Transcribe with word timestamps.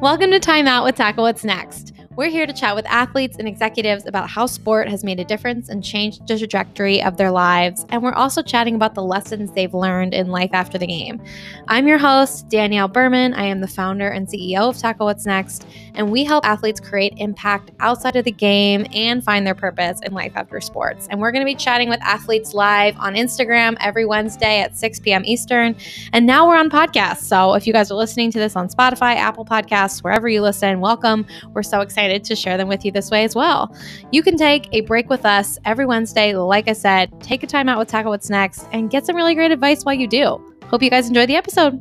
Welcome 0.00 0.30
to 0.30 0.40
Time 0.40 0.66
Out 0.66 0.84
with 0.84 0.94
Tackle 0.94 1.24
What's 1.24 1.44
Next. 1.44 1.89
We're 2.20 2.28
here 2.28 2.44
to 2.44 2.52
chat 2.52 2.76
with 2.76 2.84
athletes 2.84 3.38
and 3.38 3.48
executives 3.48 4.04
about 4.04 4.28
how 4.28 4.44
sport 4.44 4.90
has 4.90 5.02
made 5.02 5.18
a 5.20 5.24
difference 5.24 5.70
and 5.70 5.82
changed 5.82 6.28
the 6.28 6.36
trajectory 6.36 7.02
of 7.02 7.16
their 7.16 7.30
lives. 7.30 7.86
And 7.88 8.02
we're 8.02 8.12
also 8.12 8.42
chatting 8.42 8.74
about 8.74 8.94
the 8.94 9.02
lessons 9.02 9.52
they've 9.52 9.72
learned 9.72 10.12
in 10.12 10.28
life 10.28 10.50
after 10.52 10.76
the 10.76 10.86
game. 10.86 11.22
I'm 11.68 11.88
your 11.88 11.96
host, 11.96 12.50
Danielle 12.50 12.88
Berman. 12.88 13.32
I 13.32 13.44
am 13.44 13.62
the 13.62 13.66
founder 13.66 14.06
and 14.06 14.28
CEO 14.28 14.68
of 14.68 14.76
Tackle 14.76 15.06
What's 15.06 15.24
Next, 15.24 15.66
and 15.94 16.12
we 16.12 16.22
help 16.22 16.44
athletes 16.44 16.78
create 16.78 17.14
impact 17.16 17.70
outside 17.80 18.16
of 18.16 18.26
the 18.26 18.32
game 18.32 18.86
and 18.92 19.24
find 19.24 19.46
their 19.46 19.54
purpose 19.54 19.98
in 20.02 20.12
life 20.12 20.32
after 20.34 20.60
sports. 20.60 21.08
And 21.10 21.20
we're 21.22 21.32
going 21.32 21.40
to 21.40 21.50
be 21.50 21.54
chatting 21.54 21.88
with 21.88 22.02
athletes 22.02 22.52
live 22.52 22.98
on 22.98 23.14
Instagram 23.14 23.78
every 23.80 24.04
Wednesday 24.04 24.60
at 24.60 24.76
6 24.76 25.00
p.m. 25.00 25.22
Eastern. 25.24 25.74
And 26.12 26.26
now 26.26 26.46
we're 26.46 26.58
on 26.58 26.68
podcasts. 26.68 27.22
So 27.22 27.54
if 27.54 27.66
you 27.66 27.72
guys 27.72 27.90
are 27.90 27.96
listening 27.96 28.30
to 28.32 28.38
this 28.38 28.56
on 28.56 28.68
Spotify, 28.68 29.14
Apple 29.16 29.46
Podcasts, 29.46 30.02
wherever 30.02 30.28
you 30.28 30.42
listen, 30.42 30.80
welcome. 30.80 31.24
We're 31.54 31.62
so 31.62 31.80
excited 31.80 32.09
excited 32.10 32.24
to 32.24 32.36
share 32.36 32.56
them 32.56 32.68
with 32.68 32.84
you 32.84 32.90
this 32.90 33.10
way 33.10 33.24
as 33.24 33.34
well. 33.34 33.74
You 34.12 34.22
can 34.22 34.36
take 34.36 34.68
a 34.72 34.80
break 34.82 35.08
with 35.08 35.24
us 35.24 35.58
every 35.64 35.86
Wednesday. 35.86 36.34
Like 36.34 36.68
I 36.68 36.72
said, 36.72 37.10
take 37.20 37.42
a 37.42 37.46
time 37.46 37.68
out 37.68 37.78
with 37.78 37.88
Tackle 37.88 38.10
What's 38.10 38.30
Next 38.30 38.66
and 38.72 38.90
get 38.90 39.06
some 39.06 39.16
really 39.16 39.34
great 39.34 39.50
advice 39.50 39.84
while 39.84 39.94
you 39.94 40.08
do. 40.08 40.40
Hope 40.64 40.82
you 40.82 40.90
guys 40.90 41.08
enjoy 41.08 41.26
the 41.26 41.36
episode. 41.36 41.80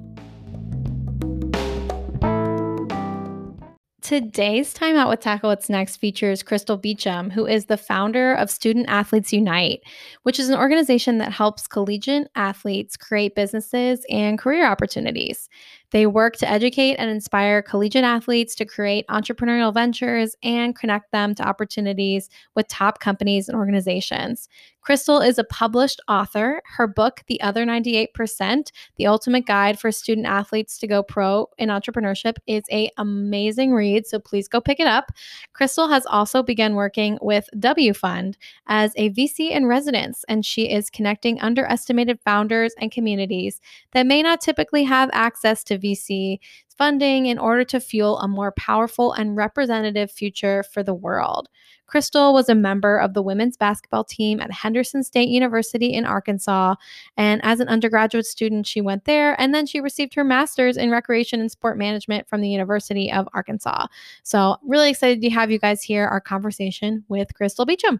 Today's 4.01 4.73
Time 4.73 4.95
Out 4.95 5.07
with 5.07 5.19
Tackle 5.19 5.51
What's 5.51 5.69
Next 5.69 5.97
features 5.97 6.41
Crystal 6.41 6.77
Beacham, 6.77 7.29
who 7.29 7.45
is 7.45 7.65
the 7.65 7.77
founder 7.77 8.33
of 8.33 8.49
Student 8.49 8.87
Athletes 8.89 9.31
Unite, 9.31 9.81
which 10.23 10.39
is 10.39 10.49
an 10.49 10.57
organization 10.57 11.19
that 11.19 11.31
helps 11.31 11.67
collegiate 11.67 12.27
athletes 12.35 12.97
create 12.97 13.35
businesses 13.35 14.03
and 14.09 14.39
career 14.39 14.65
opportunities. 14.65 15.47
They 15.91 16.05
work 16.05 16.35
to 16.37 16.49
educate 16.49 16.95
and 16.95 17.09
inspire 17.09 17.61
collegiate 17.61 18.03
athletes 18.03 18.55
to 18.55 18.65
create 18.65 19.07
entrepreneurial 19.07 19.73
ventures 19.73 20.35
and 20.43 20.75
connect 20.75 21.11
them 21.11 21.33
to 21.35 21.43
opportunities 21.47 22.29
with 22.55 22.67
top 22.67 22.99
companies 22.99 23.49
and 23.49 23.57
organizations. 23.57 24.47
Crystal 24.81 25.21
is 25.21 25.37
a 25.37 25.43
published 25.43 26.01
author. 26.07 26.61
Her 26.65 26.87
book, 26.87 27.21
The 27.27 27.39
Other 27.41 27.65
98%, 27.65 28.71
The 28.97 29.07
Ultimate 29.07 29.45
Guide 29.45 29.79
for 29.79 29.91
Student 29.91 30.27
Athletes 30.27 30.77
to 30.79 30.87
Go 30.87 31.03
Pro 31.03 31.47
in 31.57 31.69
Entrepreneurship, 31.69 32.37
is 32.47 32.63
a 32.71 32.89
amazing 32.97 33.73
read, 33.73 34.07
so 34.07 34.19
please 34.19 34.47
go 34.47 34.61
pick 34.61 34.79
it 34.79 34.87
up. 34.87 35.11
Crystal 35.53 35.89
has 35.89 36.05
also 36.05 36.41
begun 36.41 36.75
working 36.75 37.19
with 37.21 37.47
W 37.59 37.93
Fund 37.93 38.37
as 38.67 38.93
a 38.95 39.09
VC 39.11 39.51
in 39.51 39.65
residence, 39.65 40.23
and 40.27 40.45
she 40.45 40.71
is 40.71 40.89
connecting 40.89 41.39
underestimated 41.41 42.19
founders 42.21 42.73
and 42.79 42.91
communities 42.91 43.59
that 43.91 44.07
may 44.07 44.23
not 44.23 44.41
typically 44.41 44.83
have 44.85 45.09
access 45.13 45.63
to 45.65 45.77
VC 45.77 46.39
funding 46.79 47.25
in 47.25 47.37
order 47.37 47.65
to 47.65 47.79
fuel 47.79 48.17
a 48.19 48.27
more 48.27 48.53
powerful 48.53 49.11
and 49.11 49.35
representative 49.35 50.09
future 50.09 50.63
for 50.63 50.81
the 50.81 50.93
world. 50.93 51.49
Crystal 51.89 52.33
was 52.33 52.49
a 52.49 52.55
member 52.55 52.97
of 52.97 53.13
the 53.13 53.21
women's 53.21 53.57
basketball 53.57 54.03
team 54.03 54.39
at 54.39 54.51
Henderson 54.51 55.03
State 55.03 55.29
University 55.29 55.93
in 55.93 56.05
Arkansas. 56.05 56.75
And 57.17 57.41
as 57.43 57.59
an 57.59 57.67
undergraduate 57.67 58.25
student, 58.25 58.67
she 58.67 58.81
went 58.81 59.05
there 59.05 59.39
and 59.41 59.53
then 59.53 59.65
she 59.65 59.81
received 59.81 60.13
her 60.15 60.23
master's 60.23 60.77
in 60.77 60.91
recreation 60.91 61.39
and 61.41 61.51
sport 61.51 61.77
management 61.77 62.27
from 62.27 62.41
the 62.41 62.49
University 62.49 63.11
of 63.11 63.27
Arkansas. 63.33 63.87
So, 64.23 64.57
really 64.63 64.89
excited 64.89 65.21
to 65.21 65.29
have 65.29 65.51
you 65.51 65.59
guys 65.59 65.83
hear 65.83 66.05
our 66.05 66.21
conversation 66.21 67.03
with 67.09 67.33
Crystal 67.33 67.65
Beacham. 67.65 67.99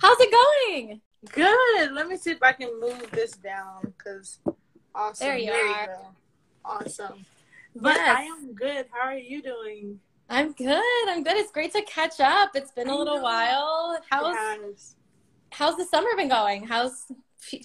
How's 0.00 0.18
it 0.20 0.32
going? 0.32 1.00
Good. 1.30 1.92
Let 1.92 2.08
me 2.08 2.16
see 2.16 2.32
if 2.32 2.42
I 2.42 2.52
can 2.52 2.80
move 2.80 3.08
this 3.12 3.32
down 3.32 3.92
because 3.96 4.40
awesome. 4.94 5.26
There 5.26 5.36
you 5.36 5.46
there 5.46 5.66
are. 5.66 5.80
You 5.80 5.86
go. 5.86 6.06
Awesome. 6.64 7.26
But 7.76 7.94
Yes. 7.96 8.18
I 8.18 8.22
am 8.24 8.52
good. 8.54 8.86
How 8.90 9.08
are 9.08 9.16
you 9.16 9.42
doing? 9.42 10.00
I'm 10.32 10.52
good. 10.52 10.82
I'm 11.08 11.22
good. 11.22 11.36
It's 11.36 11.52
great 11.52 11.72
to 11.74 11.82
catch 11.82 12.18
up. 12.18 12.52
It's 12.54 12.72
been 12.72 12.88
a 12.88 12.96
little 12.96 13.20
while. 13.20 13.98
How's 14.10 14.34
Yes. 14.34 14.96
how's 15.50 15.76
the 15.76 15.84
summer 15.84 16.08
been 16.16 16.30
going? 16.30 16.64
How's 16.66 17.04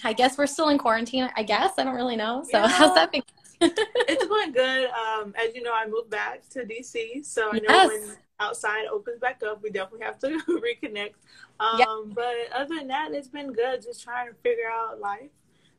I 0.03 0.11
guess 0.11 0.37
we're 0.37 0.47
still 0.47 0.67
in 0.67 0.77
quarantine. 0.77 1.29
I 1.37 1.43
guess 1.43 1.73
I 1.77 1.85
don't 1.85 1.95
really 1.95 2.17
know. 2.17 2.43
So 2.51 2.59
how's 2.67 2.93
that 2.95 3.11
been? 3.11 3.21
It's 3.61 4.25
going 4.27 4.51
good. 4.51 4.89
Um, 4.89 5.33
as 5.37 5.55
you 5.55 5.63
know, 5.63 5.73
I 5.73 5.87
moved 5.87 6.09
back 6.09 6.47
to 6.49 6.59
DC, 6.65 7.25
so 7.25 7.49
I 7.53 7.59
know 7.59 7.61
Yes. 7.69 7.87
when 7.87 8.17
outside 8.41 8.85
opens 8.91 9.19
back 9.19 9.41
up, 9.43 9.63
we 9.63 9.69
definitely 9.71 10.05
have 10.05 10.19
to 10.19 10.27
reconnect. 10.67 11.13
Um. 11.61 12.11
But 12.13 12.35
other 12.53 12.75
than 12.75 12.87
that, 12.89 13.13
it's 13.13 13.29
been 13.29 13.53
good. 13.53 13.81
Just 13.81 14.03
trying 14.03 14.27
to 14.27 14.33
figure 14.43 14.69
out 14.69 14.99
life, 14.99 15.31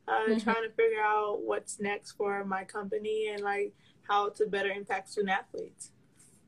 uh, 0.07 0.21
Mhm. 0.27 0.43
trying 0.43 0.63
to 0.63 0.71
figure 0.71 1.01
out 1.01 1.41
what's 1.41 1.79
next 1.79 2.13
for 2.13 2.43
my 2.45 2.63
company 2.63 3.27
and 3.27 3.43
like 3.43 3.73
how 4.07 4.29
to 4.29 4.47
better 4.47 4.69
impact 4.71 5.09
student 5.09 5.37
athletes. 5.37 5.91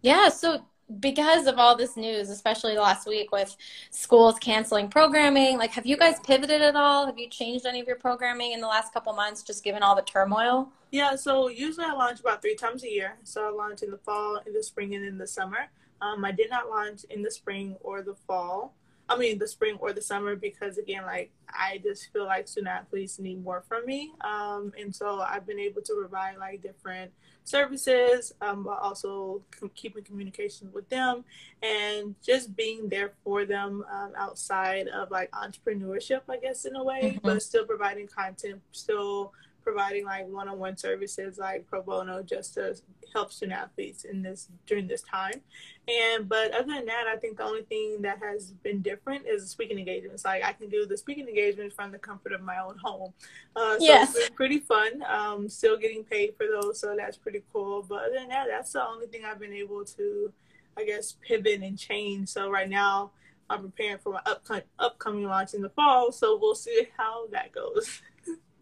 Yeah, 0.01 0.29
so 0.29 0.65
because 0.99 1.47
of 1.47 1.57
all 1.57 1.75
this 1.75 1.95
news, 1.95 2.29
especially 2.29 2.77
last 2.77 3.07
week 3.07 3.31
with 3.31 3.55
schools 3.91 4.37
canceling 4.39 4.89
programming, 4.89 5.57
like 5.57 5.71
have 5.71 5.85
you 5.85 5.95
guys 5.95 6.19
pivoted 6.19 6.61
at 6.61 6.75
all? 6.75 7.05
Have 7.05 7.17
you 7.17 7.29
changed 7.29 7.65
any 7.65 7.79
of 7.79 7.87
your 7.87 7.95
programming 7.95 8.51
in 8.51 8.61
the 8.61 8.67
last 8.67 8.93
couple 8.93 9.13
months 9.13 9.43
just 9.43 9.63
given 9.63 9.83
all 9.83 9.95
the 9.95 10.01
turmoil? 10.01 10.69
Yeah, 10.91 11.15
so 11.15 11.47
usually 11.47 11.85
I 11.85 11.93
launch 11.93 12.19
about 12.19 12.41
three 12.41 12.55
times 12.55 12.83
a 12.83 12.91
year. 12.91 13.17
So 13.23 13.47
I 13.47 13.51
launch 13.51 13.81
in 13.81 13.91
the 13.91 13.97
fall, 13.97 14.41
in 14.45 14.53
the 14.53 14.63
spring, 14.63 14.93
and 14.95 15.05
in 15.05 15.17
the 15.17 15.27
summer. 15.27 15.69
Um, 16.01 16.25
I 16.25 16.31
did 16.31 16.49
not 16.49 16.69
launch 16.69 17.05
in 17.09 17.21
the 17.21 17.31
spring 17.31 17.77
or 17.81 18.01
the 18.01 18.15
fall. 18.15 18.73
I 19.11 19.17
mean, 19.17 19.37
the 19.39 19.47
spring 19.47 19.77
or 19.81 19.91
the 19.91 20.01
summer 20.01 20.35
because, 20.35 20.77
again, 20.77 21.03
like 21.05 21.31
I 21.49 21.79
just 21.83 22.11
feel 22.13 22.25
like 22.25 22.47
student 22.47 22.73
athletes 22.73 23.19
need 23.19 23.43
more 23.43 23.61
from 23.67 23.85
me. 23.85 24.13
Um, 24.21 24.71
and 24.79 24.95
so 24.95 25.19
I've 25.19 25.45
been 25.45 25.59
able 25.59 25.81
to 25.81 25.93
provide 25.95 26.37
like 26.37 26.61
different 26.61 27.11
services, 27.43 28.33
um, 28.41 28.63
but 28.63 28.79
also 28.81 29.41
keeping 29.75 30.03
communication 30.03 30.69
with 30.71 30.87
them 30.89 31.25
and 31.61 32.15
just 32.25 32.55
being 32.55 32.87
there 32.87 33.11
for 33.23 33.43
them 33.45 33.83
um, 33.91 34.13
outside 34.17 34.87
of 34.87 35.11
like 35.11 35.29
entrepreneurship, 35.31 36.21
I 36.29 36.37
guess, 36.37 36.63
in 36.65 36.75
a 36.77 36.83
way, 36.83 37.01
Mhm. 37.17 37.21
but 37.23 37.41
still 37.43 37.65
providing 37.65 38.07
content, 38.07 38.61
still 38.71 39.33
providing 39.63 40.05
like 40.05 40.27
one-on-one 40.27 40.77
services 40.77 41.37
like 41.37 41.67
pro 41.67 41.81
bono 41.81 42.21
just 42.23 42.53
to 42.55 42.75
help 43.13 43.31
student 43.31 43.59
athletes 43.59 44.05
in 44.05 44.21
this 44.21 44.47
during 44.65 44.87
this 44.87 45.01
time. 45.01 45.41
And 45.87 46.29
but 46.29 46.51
other 46.53 46.67
than 46.73 46.85
that 46.85 47.05
i 47.07 47.17
think 47.17 47.37
the 47.37 47.43
only 47.43 47.63
thing 47.63 48.01
that 48.01 48.19
has 48.19 48.51
been 48.63 48.81
different 48.81 49.25
is 49.27 49.49
speaking 49.49 49.77
engagements. 49.79 50.23
Like 50.25 50.43
i 50.43 50.53
can 50.53 50.69
do 50.69 50.85
the 50.85 50.97
speaking 50.97 51.27
engagements 51.27 51.75
from 51.75 51.91
the 51.91 51.97
comfort 51.99 52.31
of 52.33 52.41
my 52.41 52.57
own 52.59 52.77
home. 52.83 53.13
Uh, 53.55 53.77
so 53.79 53.83
Yes. 53.85 54.15
it's 54.15 54.27
been 54.29 54.35
pretty 54.35 54.59
fun. 54.59 55.03
Um, 55.09 55.49
still 55.49 55.77
getting 55.77 56.03
paid 56.03 56.35
for 56.37 56.45
those 56.47 56.79
so 56.79 56.95
that's 56.97 57.17
pretty 57.17 57.43
cool. 57.51 57.83
But 57.87 58.03
other 58.05 58.15
than 58.19 58.29
that 58.29 58.47
that's 58.49 58.71
the 58.73 58.83
only 58.85 59.07
thing 59.07 59.21
i've 59.25 59.39
been 59.39 59.53
able 59.53 59.83
to 59.85 60.31
i 60.77 60.85
guess 60.85 61.15
pivot 61.27 61.61
and 61.61 61.77
change. 61.77 62.29
So 62.29 62.49
right 62.49 62.69
now 62.69 63.11
i'm 63.49 63.63
preparing 63.63 63.97
for 63.97 64.13
my 64.13 64.21
upcoming 64.25 64.63
upcoming 64.79 65.25
launch 65.25 65.53
in 65.53 65.61
the 65.61 65.67
fall 65.71 66.09
so 66.13 66.39
we'll 66.41 66.55
see 66.55 66.87
how 66.97 67.27
that 67.27 67.51
goes 67.51 68.01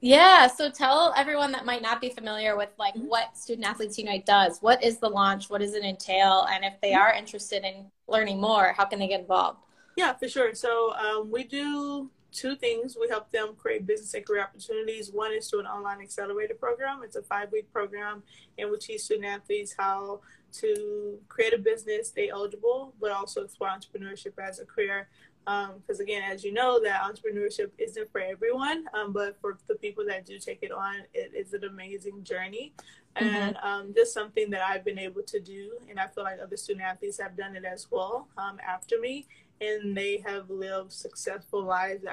Yeah, 0.02 0.48
so 0.48 0.70
tell 0.70 1.14
everyone 1.18 1.52
that 1.52 1.66
might 1.66 1.82
not 1.82 2.00
be 2.00 2.10
familiar 2.10 2.56
with 2.56 2.70
like 2.78 2.96
Mhm. 2.96 3.08
what 3.08 3.38
Student 3.38 3.68
Athletes 3.68 3.98
Unite 3.98 4.26
does. 4.26 4.62
What 4.62 4.82
is 4.84 4.98
the 5.00 5.10
launch? 5.10 5.50
What 5.50 5.60
does 5.60 5.74
it 5.74 5.84
entail? 5.84 6.44
And 6.50 6.64
if 6.64 6.80
they 6.82 6.94
are 6.94 7.14
interested 7.14 7.64
in 7.66 7.92
learning 8.08 8.40
more, 8.40 8.72
how 8.74 8.86
can 8.86 9.00
they 9.00 9.08
get 9.10 9.20
involved? 9.22 9.60
Yeah, 9.98 10.14
for 10.14 10.30
sure. 10.30 10.54
So 10.56 10.94
um, 10.96 11.30
we 11.30 11.44
do 11.44 12.10
two 12.32 12.56
things. 12.56 12.96
We 13.00 13.10
help 13.10 13.30
them 13.32 13.56
create 13.56 13.86
business 13.86 14.14
and 14.14 14.26
career 14.26 14.44
opportunities. 14.44 15.12
One 15.12 15.34
is 15.34 15.50
through 15.50 15.62
an 15.62 15.66
online 15.66 16.00
accelerator 16.00 16.54
program. 16.54 17.02
It's 17.04 17.16
a 17.18 17.24
five 17.24 17.52
week 17.52 17.70
program 17.74 18.24
in 18.58 18.72
which 18.72 18.86
teach 18.86 19.02
student 19.02 19.26
athletes 19.26 19.76
how 19.78 20.22
to 20.52 21.20
create 21.28 21.54
a 21.54 21.58
business, 21.58 22.10
stay 22.10 22.30
eligible, 22.30 22.94
but 23.02 23.12
also 23.12 23.44
explore 23.44 23.70
entrepreneurship 23.70 24.34
as 24.40 24.60
a 24.60 24.66
career. 24.66 25.10
Because 25.46 26.00
again, 26.00 26.22
as 26.24 26.44
you 26.44 26.54
know, 26.54 26.80
that 26.84 27.02
entrepreneurship 27.02 27.72
isn't 27.78 28.12
for 28.12 28.22
everyone, 28.22 28.86
um, 28.94 29.12
but 29.14 29.36
for 29.42 29.58
the 29.68 29.76
people 29.76 30.06
that 30.08 30.26
do 30.26 30.38
take 30.38 30.60
it 30.62 30.72
on, 30.72 30.96
it 31.14 31.32
is 31.36 31.54
an 31.54 31.64
amazing 31.64 32.24
journey. 32.24 32.74
And 33.16 33.58
um, 33.64 33.94
just 33.96 34.14
something 34.14 34.50
that 34.52 34.62
I've 34.62 34.86
been 34.86 35.00
able 35.00 35.24
to 35.24 35.40
do, 35.40 35.72
and 35.90 36.00
I 36.00 36.08
feel 36.08 36.24
like 36.24 36.40
other 36.40 36.56
student 36.56 36.86
athletes 36.86 37.20
have 37.20 37.36
done 37.36 37.56
it 37.56 37.66
as 37.66 37.88
well 37.90 38.28
um, 38.38 38.60
after 38.66 39.00
me 39.00 39.26
and 39.62 39.96
they 39.96 40.24
have 40.26 40.50
lived 40.50 40.92
successful 40.92 41.64
lives 41.64 42.06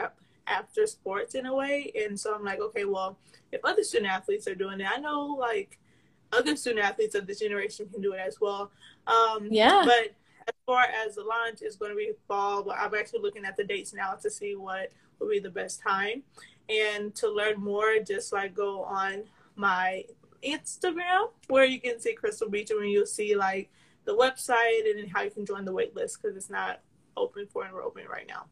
after 0.47 0.87
sports 0.87 1.35
in 1.35 1.47
a 1.47 1.55
way. 1.55 1.93
And 1.95 2.19
so 2.19 2.35
I'm 2.35 2.45
like, 2.45 2.61
okay, 2.61 2.85
well, 2.85 3.19
if 3.53 3.61
other 3.65 3.83
student 3.83 4.11
athletes 4.11 4.49
are 4.49 4.55
doing 4.55 4.81
it, 4.81 4.87
I 4.91 4.99
know 4.99 5.37
like 5.39 5.79
other 6.33 6.57
student 6.57 6.85
athletes 6.85 7.15
of 7.15 7.27
this 7.27 7.41
generation 7.41 7.89
can 7.89 8.01
do 8.01 8.13
it 8.13 8.21
as 8.21 8.41
well. 8.41 8.71
Um, 9.07 9.49
Yeah. 9.51 9.83
But 9.85 10.15
as 10.49 10.55
far 10.65 10.83
as 10.83 11.17
the 11.17 11.25
launch 11.25 11.63
is 11.63 11.77
going 11.77 11.91
to 11.91 11.97
be 11.97 12.13
fall, 12.29 12.63
but 12.63 12.77
I'm 12.79 12.95
actually 12.95 13.21
looking 13.21 13.45
at 13.45 13.57
the 13.57 13.65
dates 13.65 13.93
now 13.93 14.15
to 14.15 14.31
see 14.31 14.55
what 14.55 14.93
will 15.19 15.29
be 15.29 15.39
the 15.39 15.51
best 15.51 15.81
time. 15.83 16.23
And 16.69 17.15
to 17.17 17.31
learn 17.31 17.61
more, 17.61 17.99
just 18.07 18.33
like 18.33 18.55
go 18.55 18.83
on 18.83 19.25
my 19.55 20.05
Instagram 20.43 21.31
where 21.49 21.65
you 21.65 21.81
can 21.81 22.01
see 22.01 22.15
Crystal 22.15 22.49
Beacham 22.49 22.79
and 22.79 22.91
you'll 22.91 23.07
see 23.07 23.37
like 23.37 23.71
the 24.05 24.17
website 24.17 24.91
and 24.91 25.11
how 25.11 25.23
you 25.23 25.31
can 25.31 25.47
join 25.47 25.65
the 25.65 25.73
wait 25.73 25.95
list 25.95 26.21
because 26.21 26.37
it's 26.37 26.51
not 26.51 26.81
open 27.17 27.47
for 27.47 27.65
enrollment 27.67 28.09
right 28.09 28.27
now. 28.29 28.47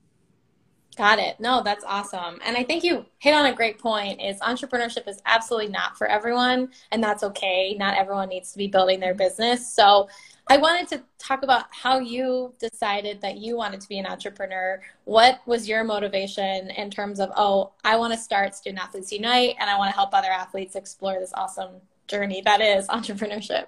Got 0.97 1.19
it. 1.19 1.41
No, 1.41 1.61
that's 1.63 1.85
awesome. 1.85 2.39
And 2.45 2.57
I 2.57 2.63
think 2.63 2.85
you 2.85 3.05
hit 3.19 3.35
on 3.35 3.47
a 3.47 3.53
great 3.53 3.81
point 3.81 4.21
is 4.23 4.39
entrepreneurship 4.41 5.09
is 5.09 5.21
absolutely 5.27 5.73
not 5.73 5.99
for 5.99 6.07
everyone 6.07 6.71
and 6.93 7.03
that's 7.03 7.25
okay. 7.25 7.75
Not 7.77 7.97
everyone 7.97 8.29
needs 8.29 8.53
to 8.53 8.59
be 8.59 8.69
building 8.69 9.01
their 9.01 9.15
business. 9.15 9.73
So 9.75 10.09
I 10.47 10.59
wanted 10.59 10.89
to 10.89 11.03
talk 11.19 11.43
about 11.43 11.67
how 11.71 11.99
you 11.99 12.55
decided 12.59 13.23
that 13.23 13.39
you 13.39 13.57
wanted 13.57 13.81
to 13.81 13.89
be 13.89 13.99
an 13.99 14.07
entrepreneur. 14.07 14.81
What 15.05 15.41
was 15.47 15.67
your 15.67 15.85
motivation 15.85 16.71
in 16.71 16.91
terms 16.91 17.19
of, 17.19 17.31
oh, 17.35 17.73
I 17.83 17.97
want 17.97 18.13
to 18.13 18.19
start 18.19 18.55
Student 18.55 18.83
Athletes 18.83 19.11
Unite 19.11 19.57
and 19.59 19.71
I 19.71 19.79
want 19.79 19.91
to 19.91 19.95
help 19.95 20.13
other 20.13 20.29
athletes 20.29 20.77
explore 20.77 21.19
this 21.19 21.33
awesome 21.35 21.77
journey 22.09 22.43
that 22.43 22.61
is 22.61 22.87
entrepreneurship? 22.89 23.67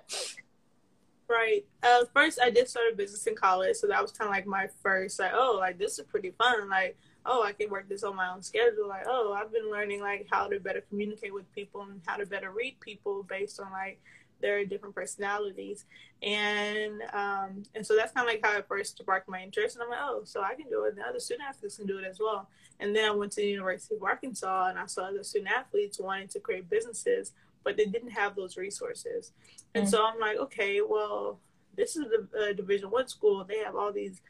Right. 1.28 1.64
Uh, 1.82 2.04
first, 2.14 2.38
I 2.40 2.50
did 2.50 2.68
start 2.68 2.92
a 2.92 2.96
business 2.96 3.26
in 3.26 3.34
college, 3.34 3.76
so 3.76 3.86
that 3.88 4.00
was 4.00 4.12
kind 4.12 4.28
of 4.28 4.34
like 4.34 4.46
my 4.46 4.68
first, 4.82 5.18
like, 5.18 5.32
oh, 5.34 5.56
like 5.58 5.78
this 5.78 5.98
is 5.98 6.04
pretty 6.04 6.32
fun. 6.38 6.68
Like, 6.68 6.96
oh, 7.24 7.42
I 7.42 7.52
can 7.52 7.70
work 7.70 7.88
this 7.88 8.04
on 8.04 8.14
my 8.14 8.28
own 8.28 8.42
schedule. 8.42 8.86
Like, 8.86 9.04
oh, 9.06 9.32
I've 9.32 9.52
been 9.52 9.70
learning 9.70 10.02
like 10.02 10.28
how 10.30 10.46
to 10.46 10.60
better 10.60 10.82
communicate 10.88 11.34
with 11.34 11.52
people 11.52 11.82
and 11.82 12.00
how 12.06 12.16
to 12.16 12.26
better 12.26 12.52
read 12.52 12.78
people 12.80 13.24
based 13.24 13.58
on 13.58 13.72
like 13.72 14.00
their 14.40 14.64
different 14.64 14.94
personalities. 14.94 15.84
And 16.22 17.02
um, 17.12 17.62
and 17.74 17.86
so 17.86 17.96
that's 17.96 18.12
kind 18.12 18.28
of 18.28 18.32
like 18.32 18.44
how 18.44 18.58
I 18.58 18.62
first 18.62 18.98
sparked 18.98 19.28
my 19.28 19.42
interest. 19.42 19.76
And 19.76 19.82
I'm 19.82 19.90
like, 19.90 20.00
oh, 20.02 20.22
so 20.24 20.42
I 20.42 20.54
can 20.54 20.68
do 20.68 20.84
it. 20.84 20.90
And 20.90 20.98
the 20.98 21.02
other 21.02 21.20
student 21.20 21.48
athletes 21.48 21.76
can 21.76 21.86
do 21.86 21.98
it 21.98 22.04
as 22.04 22.18
well. 22.20 22.48
And 22.80 22.94
then 22.94 23.08
I 23.08 23.14
went 23.14 23.32
to 23.32 23.40
the 23.40 23.48
University 23.48 23.94
of 23.94 24.02
Arkansas 24.02 24.68
and 24.68 24.78
I 24.78 24.86
saw 24.86 25.04
other 25.04 25.22
student 25.22 25.50
athletes 25.50 25.98
wanting 25.98 26.28
to 26.28 26.40
create 26.40 26.68
businesses, 26.68 27.32
but 27.64 27.76
they 27.76 27.86
didn't 27.86 28.10
have 28.10 28.36
those 28.36 28.56
resources. 28.56 29.32
And 29.74 29.86
mm. 29.86 29.90
so 29.90 30.04
I'm 30.04 30.20
like, 30.20 30.36
okay, 30.38 30.80
well, 30.86 31.40
this 31.76 31.96
is 31.96 32.04
the 32.04 32.28
uh, 32.38 32.52
Division 32.52 32.90
One 32.90 33.08
school. 33.08 33.44
They 33.44 33.58
have 33.58 33.76
all 33.76 33.92
these 33.92 34.20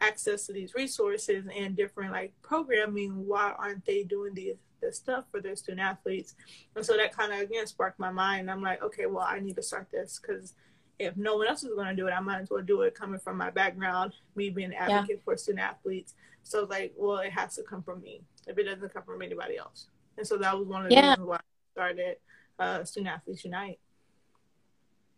access 0.00 0.46
to 0.46 0.52
these 0.52 0.74
resources 0.74 1.44
and 1.56 1.76
different 1.76 2.12
like 2.12 2.32
programming 2.42 3.26
why 3.26 3.52
aren't 3.58 3.84
they 3.84 4.04
doing 4.04 4.32
these 4.32 4.54
this 4.80 4.96
stuff 4.96 5.24
for 5.30 5.40
their 5.40 5.56
student 5.56 5.80
athletes. 5.80 6.34
And 6.76 6.84
so 6.84 6.96
that 6.96 7.16
kind 7.16 7.32
of 7.32 7.40
again 7.40 7.66
sparked 7.66 7.98
my 7.98 8.10
mind. 8.10 8.50
I'm 8.50 8.62
like 8.62 8.82
okay 8.82 9.06
well 9.06 9.26
i 9.28 9.38
need 9.40 9.56
to 9.56 9.62
start 9.62 9.88
this 9.90 10.20
because 10.20 10.54
if 10.98 11.16
no 11.16 11.36
one 11.36 11.46
else 11.46 11.62
is 11.62 11.74
going 11.74 11.86
to 11.86 11.94
do 11.94 12.08
it 12.08 12.12
i 12.12 12.20
might 12.20 12.40
as 12.40 12.50
well 12.50 12.62
do 12.62 12.82
it 12.82 12.94
coming 12.94 13.20
from 13.20 13.36
my 13.36 13.50
background 13.50 14.12
me 14.34 14.50
being 14.50 14.68
an 14.68 14.74
advocate 14.74 15.16
yeah. 15.16 15.22
for 15.24 15.36
student 15.36 15.64
athletes. 15.64 16.14
So 16.42 16.64
like 16.64 16.92
well 16.96 17.18
it 17.18 17.32
has 17.32 17.56
to 17.56 17.62
come 17.62 17.82
from 17.82 18.00
me. 18.00 18.22
If 18.46 18.58
it 18.58 18.64
doesn't 18.64 18.92
come 18.92 19.02
from 19.02 19.22
anybody 19.22 19.56
else. 19.56 19.88
And 20.16 20.26
so 20.26 20.36
that 20.38 20.58
was 20.58 20.66
one 20.66 20.84
of 20.84 20.88
the 20.88 20.94
yeah. 20.94 21.10
reasons 21.10 21.26
why 21.26 21.36
i 21.36 21.40
started 21.72 22.16
uh, 22.58 22.82
student 22.84 23.14
athletes 23.14 23.44
unite 23.44 23.78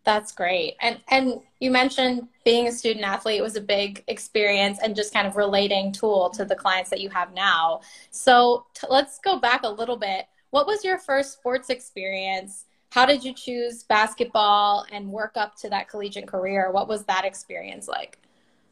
that's 0.04 0.32
great. 0.32 0.76
And 0.80 0.98
and 1.08 1.40
you 1.60 1.70
mentioned 1.70 2.28
being 2.44 2.66
a 2.66 2.72
student 2.72 3.04
athlete 3.04 3.42
was 3.42 3.56
a 3.56 3.60
big 3.60 4.02
experience 4.08 4.78
and 4.82 4.96
just 4.96 5.12
kind 5.12 5.26
of 5.26 5.36
relating 5.36 5.92
tool 5.92 6.30
to 6.30 6.44
the 6.44 6.56
clients 6.56 6.90
that 6.90 7.00
you 7.00 7.10
have 7.10 7.34
now. 7.34 7.80
So 8.10 8.66
t- 8.74 8.86
let's 8.90 9.18
go 9.18 9.38
back 9.38 9.62
a 9.62 9.68
little 9.68 9.96
bit. 9.96 10.26
What 10.50 10.66
was 10.66 10.84
your 10.84 10.98
first 10.98 11.34
sports 11.34 11.70
experience? 11.70 12.64
How 12.90 13.06
did 13.06 13.22
you 13.22 13.32
choose 13.32 13.84
basketball 13.84 14.84
and 14.90 15.12
work 15.12 15.36
up 15.36 15.54
to 15.56 15.70
that 15.70 15.88
collegiate 15.88 16.26
career? 16.26 16.72
What 16.72 16.88
was 16.88 17.04
that 17.04 17.24
experience 17.24 17.86
like? 17.86 18.18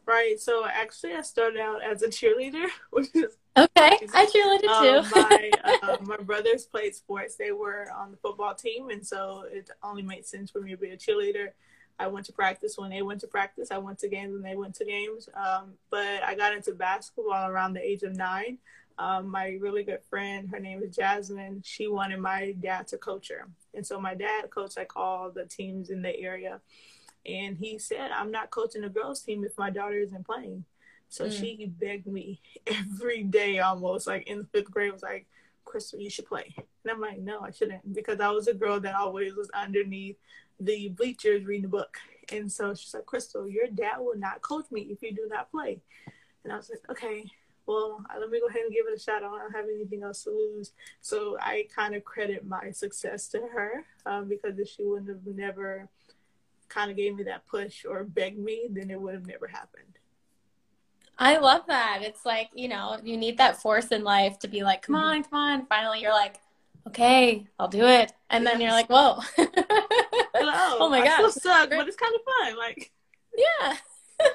Right. 0.09 0.41
So 0.41 0.65
actually, 0.67 1.13
I 1.13 1.21
started 1.21 1.61
out 1.61 1.83
as 1.83 2.01
a 2.01 2.09
cheerleader, 2.09 2.67
which 2.91 3.09
is 3.15 3.37
okay. 3.55 3.99
I 4.15 4.25
cheerleaded 4.25 4.69
um, 4.71 5.05
too. 5.05 5.11
my 5.15 5.51
uh, 5.83 5.97
my 6.03 6.17
brothers 6.17 6.65
played 6.65 6.95
sports. 6.95 7.37
They 7.37 7.53
were 7.53 7.93
on 7.95 8.13
the 8.13 8.17
football 8.17 8.55
team, 8.55 8.89
and 8.89 9.07
so 9.07 9.45
it 9.53 9.69
only 9.83 10.01
made 10.01 10.25
sense 10.25 10.51
for 10.51 10.63
me 10.63 10.71
to 10.71 10.79
be 10.79 10.91
a 10.91 10.97
cheerleader. 10.97 11.49
I 11.99 12.07
went 12.07 12.25
to 12.27 12.33
practice 12.33 12.79
when 12.79 12.89
they 12.89 13.03
went 13.03 13.21
to 13.21 13.27
practice. 13.27 13.71
I 13.71 13.77
went 13.77 13.99
to 13.99 14.09
games 14.09 14.33
when 14.33 14.43
they 14.43 14.57
went 14.57 14.75
to 14.77 14.87
games. 14.87 15.29
Um, 15.35 15.75
but 15.91 16.23
I 16.25 16.35
got 16.35 16.55
into 16.55 16.73
basketball 16.73 17.51
around 17.51 17.75
the 17.75 17.85
age 17.85 18.03
of 18.03 18.17
nine. 18.17 18.57
Um, 18.99 19.29
my 19.29 19.59
really 19.61 19.83
good 19.83 20.03
friend, 20.09 20.49
her 20.49 20.59
name 20.59 20.83
is 20.83 20.97
Jasmine. 20.97 21.63
She 21.67 21.87
wanted 21.87 22.21
my 22.21 22.55
dad 22.61 22.87
to 22.89 22.97
coach 22.97 23.29
her, 23.29 23.47
and 23.75 23.87
so 23.87 24.01
my 24.01 24.15
dad 24.15 24.49
coached 24.49 24.79
like 24.79 24.97
all 24.97 25.31
the 25.31 25.45
teams 25.45 25.91
in 25.91 26.01
the 26.01 26.19
area. 26.19 26.63
And 27.29 27.59
he 27.59 27.79
said, 27.79 28.11
I'm 28.11 28.31
not 28.31 28.51
coaching 28.51 28.83
the 28.83 28.89
girls 28.89 29.23
team 29.23 29.45
if 29.45 29.59
my 29.59 29.71
daughter 29.71 29.99
isn't 29.99 30.27
playing. 30.27 30.65
So 31.09 31.27
mm. 31.27 31.33
she 31.33 31.67
begged 31.67 32.07
me 32.07 32.41
every 32.67 33.23
day 33.23 33.59
almost, 33.61 34.07
like 34.07 34.27
in 34.29 34.39
the 34.39 34.45
fifth 34.45 34.71
grade, 34.71 34.93
was 34.93 35.03
like, 35.03 35.27
Crystal, 35.65 36.01
you 36.01 36.11
should 36.11 36.27
play. 36.27 36.55
And 36.57 36.91
I'm 36.91 37.01
like, 37.01 37.19
no, 37.19 37.41
I 37.41 37.51
shouldn't, 37.51 37.93
because 37.93 38.21
I 38.21 38.31
was 38.31 38.49
a 38.49 38.55
girl 38.55 38.81
that 38.81 38.95
always 38.95 39.35
was 39.35 39.51
underneath 39.51 40.17
the 40.59 40.89
bleachers 40.89 41.45
reading 41.45 41.63
the 41.63 41.69
book. 41.69 41.99
And 42.33 42.51
so 42.51 42.75
she's 42.75 42.95
like, 42.95 43.07
Crystal, 43.07 43.49
your 43.49 43.67
dad 43.67 43.99
will 43.99 44.17
not 44.17 44.43
coach 44.43 44.67
me 44.71 44.83
if 44.83 45.03
you 45.03 45.15
do 45.15 45.29
not 45.29 45.51
play. 45.51 45.81
And 46.45 46.53
I 46.53 46.57
was 46.57 46.71
like, 46.71 46.91
okay, 46.91 47.31
well, 47.67 48.03
let 48.19 48.31
me 48.31 48.41
go 48.41 48.47
ahead 48.47 48.63
and 48.63 48.73
give 48.73 48.87
it 48.91 48.97
a 48.97 49.01
shot. 49.01 49.23
I 49.23 49.29
don't 49.29 49.55
have 49.55 49.67
anything 49.67 50.03
else 50.03 50.25
to 50.25 50.31
lose. 50.31 50.73
So 51.03 51.37
I 51.39 51.67
kind 51.75 51.95
of 51.95 52.05
credit 52.05 52.47
my 52.47 52.71
success 52.71 53.29
to 53.29 53.41
her 53.53 53.85
um, 54.07 54.29
because 54.29 54.59
if 54.59 54.69
she 54.69 54.85
wouldn't 54.85 55.11
have 55.11 55.37
never 55.37 55.89
kind 56.69 56.91
of 56.91 56.97
gave 56.97 57.17
me 57.17 57.25
that 57.25 57.47
push 57.47 57.85
or 57.85 58.05
begged 58.05 58.39
me, 58.39 58.69
then 58.71 58.91
it 58.91 59.01
would 59.01 59.15
have 59.15 59.27
never 59.27 59.47
happened. 59.47 59.99
I 61.19 61.39
love 61.39 61.63
that. 61.67 62.01
It's 62.03 62.25
like, 62.25 62.51
you 62.55 62.69
know, 62.69 62.99
you 63.03 63.17
need 63.17 63.39
that 63.39 63.61
force 63.61 63.89
in 63.89 64.05
life 64.05 64.39
to 64.41 64.49
be 64.49 64.63
like, 64.63 64.83
come 64.83 64.95
mm-hmm. 64.95 65.05
on, 65.05 65.23
come 65.25 65.39
on. 65.39 65.67
Finally, 65.67 66.01
you're 66.01 66.13
like, 66.13 66.37
okay, 66.87 67.47
I'll 67.59 67.69
do 67.69 67.85
it. 67.85 68.13
And 68.31 68.47
then 68.47 68.61
you're 68.61 68.71
like, 68.71 68.89
whoa. 68.89 69.19
oh, 70.35 70.89
my 70.89 71.05
god. 71.05 71.31
Still 71.31 71.33
suck, 71.33 71.71
but 71.71 71.89
it's 71.89 71.97
kind 71.97 72.15
of 72.15 72.21
fun. 72.23 72.57
Like, 72.57 72.93
yeah. 73.37 73.77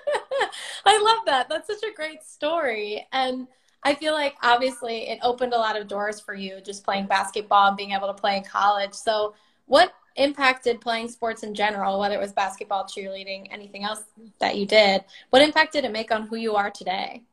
I 0.86 1.02
love 1.02 1.26
that. 1.26 1.48
That's 1.50 1.68
such 1.68 1.90
a 1.90 1.94
great 1.94 2.24
story. 2.24 3.08
And 3.14 3.48
I 3.84 3.96
feel 3.96 4.14
like 4.14 4.36
obviously 4.42 5.10
it 5.10 5.20
opened 5.24 5.54
a 5.54 5.58
lot 5.58 5.80
of 5.80 5.88
doors 5.88 6.20
for 6.20 6.34
you 6.34 6.62
just 6.62 6.84
playing 6.84 7.06
basketball 7.06 7.70
and 7.70 7.78
being 7.78 7.92
able 7.92 8.08
to 8.08 8.14
play 8.14 8.38
in 8.38 8.44
college. 8.44 8.94
So, 8.94 9.36
what 9.66 9.94
impacted 10.16 10.80
playing 10.82 11.10
sports 11.10 11.44
in 11.44 11.56
general, 11.56 12.00
whether 12.00 12.16
it 12.16 12.22
was 12.22 12.32
basketball, 12.32 12.86
cheerleading, 12.86 13.48
anything 13.52 13.84
else 13.84 14.04
that 14.40 14.58
you 14.58 14.66
did? 14.66 15.04
What 15.30 15.42
impact 15.42 15.74
did 15.74 15.86
it 15.86 15.92
make 15.92 16.12
on 16.12 16.28
who 16.28 16.36
you 16.36 16.56
are 16.56 16.70
today? 16.70 17.24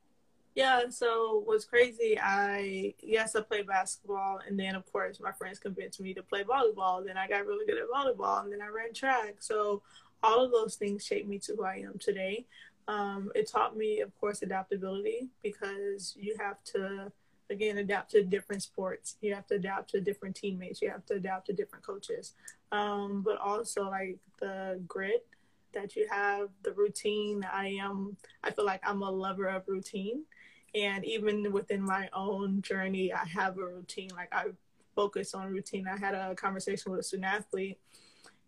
Yeah, 0.54 0.88
so 0.90 1.42
what's 1.44 1.64
crazy, 1.64 2.18
I 2.20 2.94
yes, 3.00 3.36
I 3.36 3.40
played 3.42 3.68
basketball 3.68 4.40
and 4.46 4.58
then 4.58 4.74
of 4.74 4.90
course 4.92 5.20
my 5.20 5.32
friends 5.32 5.58
convinced 5.58 6.00
me 6.00 6.12
to 6.14 6.22
play 6.22 6.42
volleyball. 6.42 7.04
Then 7.06 7.16
I 7.16 7.28
got 7.28 7.46
really 7.46 7.66
good 7.66 7.78
at 7.78 7.88
volleyball 7.88 8.42
and 8.42 8.52
then 8.52 8.60
I 8.60 8.66
ran 8.66 8.92
track. 8.92 9.36
So 9.38 9.82
all 10.22 10.44
of 10.44 10.50
those 10.50 10.74
things 10.74 11.04
shaped 11.04 11.28
me 11.28 11.38
to 11.40 11.54
who 11.54 11.64
I 11.64 11.76
am 11.76 11.98
today. 11.98 12.46
Um, 12.88 13.30
it 13.34 13.48
taught 13.48 13.76
me, 13.76 14.00
of 14.00 14.10
course, 14.20 14.42
adaptability 14.42 15.28
because 15.42 16.16
you 16.18 16.36
have 16.40 16.62
to 16.64 17.12
again 17.48 17.78
adapt 17.78 18.12
to 18.12 18.22
different 18.22 18.62
sports 18.62 19.16
you 19.20 19.34
have 19.34 19.46
to 19.48 19.56
adapt 19.56 19.90
to 19.90 20.00
different 20.00 20.36
teammates 20.36 20.80
you 20.80 20.88
have 20.88 21.04
to 21.04 21.14
adapt 21.14 21.46
to 21.46 21.52
different 21.52 21.84
coaches 21.84 22.34
um, 22.72 23.22
but 23.22 23.38
also 23.38 23.88
like 23.88 24.18
the 24.40 24.80
grit 24.86 25.26
that 25.72 25.94
you 25.96 26.06
have 26.10 26.48
the 26.62 26.72
routine 26.72 27.46
i 27.52 27.68
am 27.68 28.16
i 28.42 28.50
feel 28.50 28.64
like 28.64 28.80
i'm 28.84 29.02
a 29.02 29.10
lover 29.10 29.46
of 29.46 29.62
routine. 29.68 30.24
And 30.72 31.04
even 31.04 31.50
within 31.52 31.82
my 31.82 32.08
own 32.12 32.62
journey 32.62 33.12
i 33.12 33.24
have 33.26 33.58
a 33.58 33.64
routine. 33.64 34.10
Like 34.14 34.32
i 34.32 34.46
focus 34.94 35.34
on 35.34 35.46
routine. 35.52 35.86
I 35.88 35.96
had 35.96 36.14
a 36.14 36.34
conversation 36.34 36.90
with 36.90 37.00
a 37.00 37.02
student 37.02 37.32
athlete 37.32 37.78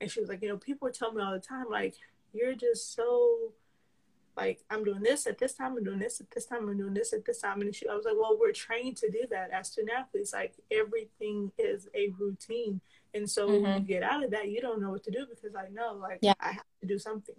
and 0.01 0.11
she 0.11 0.21
was 0.21 0.29
like 0.29 0.43
you 0.43 0.49
know 0.49 0.57
people 0.57 0.91
tell 0.91 1.13
me 1.13 1.23
all 1.23 1.33
the 1.33 1.39
time 1.39 1.67
like 1.71 1.95
you're 2.33 2.55
just 2.55 2.95
so 2.95 3.53
like 4.37 4.65
I'm 4.71 4.85
doing 4.85 5.03
this 5.03 5.27
at 5.27 5.39
this 5.39 5.55
time, 5.55 5.77
I'm 5.77 5.85
doing 5.85 5.99
this 5.99 6.21
at 6.21 6.31
this 6.31 6.47
time, 6.47 6.69
I'm 6.69 6.79
doing 6.79 6.95
this 6.95 7.13
at 7.13 7.25
this 7.25 7.41
time. 7.41 7.61
And 7.61 7.75
she, 7.75 7.89
I 7.89 7.95
was 7.95 8.05
like, 8.05 8.17
well, 8.19 8.37
we're 8.39 8.53
trained 8.53 8.97
to 8.99 9.11
do 9.11 9.25
that 9.31 9.51
as 9.51 9.69
student 9.69 9.97
athletes. 9.97 10.33
Like 10.33 10.55
everything 10.71 11.53
is 11.59 11.89
a 11.95 12.09
routine. 12.19 12.81
And 13.15 13.29
so 13.29 13.49
mm-hmm. 13.49 13.63
when 13.63 13.83
you 13.83 13.87
get 13.87 14.03
out 14.03 14.25
of 14.25 14.31
that, 14.31 14.49
you 14.49 14.61
don't 14.61 14.81
know 14.81 14.91
what 14.91 15.05
to 15.05 15.11
do 15.11 15.27
because 15.29 15.55
I 15.55 15.69
know 15.69 15.99
like 16.01 16.21
yeah. 16.23 16.35
I 16.41 16.53
have 16.53 16.65
to 16.81 16.87
do 16.87 16.99
something. 16.99 17.35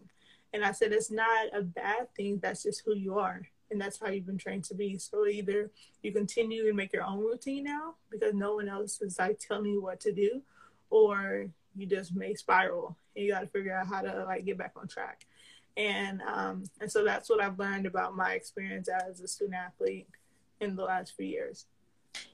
And 0.53 0.63
I 0.63 0.71
said, 0.71 0.91
it's 0.91 1.09
not 1.09 1.47
a 1.51 1.63
bad 1.63 2.13
thing. 2.15 2.39
That's 2.41 2.61
just 2.61 2.83
who 2.85 2.95
you 2.95 3.17
are. 3.17 3.41
And 3.71 3.81
that's 3.81 3.99
how 3.99 4.09
you've 4.09 4.27
been 4.27 4.37
trained 4.37 4.65
to 4.65 4.75
be. 4.75 4.99
So 4.99 5.25
either 5.25 5.71
you 6.03 6.11
continue 6.11 6.67
and 6.67 6.77
make 6.77 6.93
your 6.93 7.03
own 7.03 7.21
routine 7.21 7.63
now 7.63 7.95
because 8.11 8.35
no 8.35 8.55
one 8.55 8.69
else 8.69 9.01
is 9.01 9.17
like 9.17 9.39
telling 9.39 9.71
you 9.71 9.81
what 9.81 9.99
to 10.01 10.11
do, 10.11 10.43
or 10.91 11.47
you 11.75 11.87
just 11.87 12.15
may 12.15 12.35
spiral 12.35 12.95
and 13.15 13.25
you 13.25 13.31
got 13.31 13.39
to 13.39 13.47
figure 13.47 13.75
out 13.75 13.87
how 13.87 14.01
to 14.01 14.25
like 14.25 14.45
get 14.45 14.59
back 14.59 14.73
on 14.75 14.87
track 14.87 15.25
and 15.77 16.21
um, 16.21 16.63
and 16.79 16.91
so 16.91 17.03
that's 17.03 17.29
what 17.29 17.41
I've 17.41 17.57
learned 17.57 17.85
about 17.85 18.15
my 18.15 18.33
experience 18.33 18.87
as 18.87 19.19
a 19.21 19.27
student 19.27 19.55
athlete 19.55 20.07
in 20.59 20.75
the 20.75 20.83
last 20.83 21.15
few 21.15 21.25
years. 21.25 21.65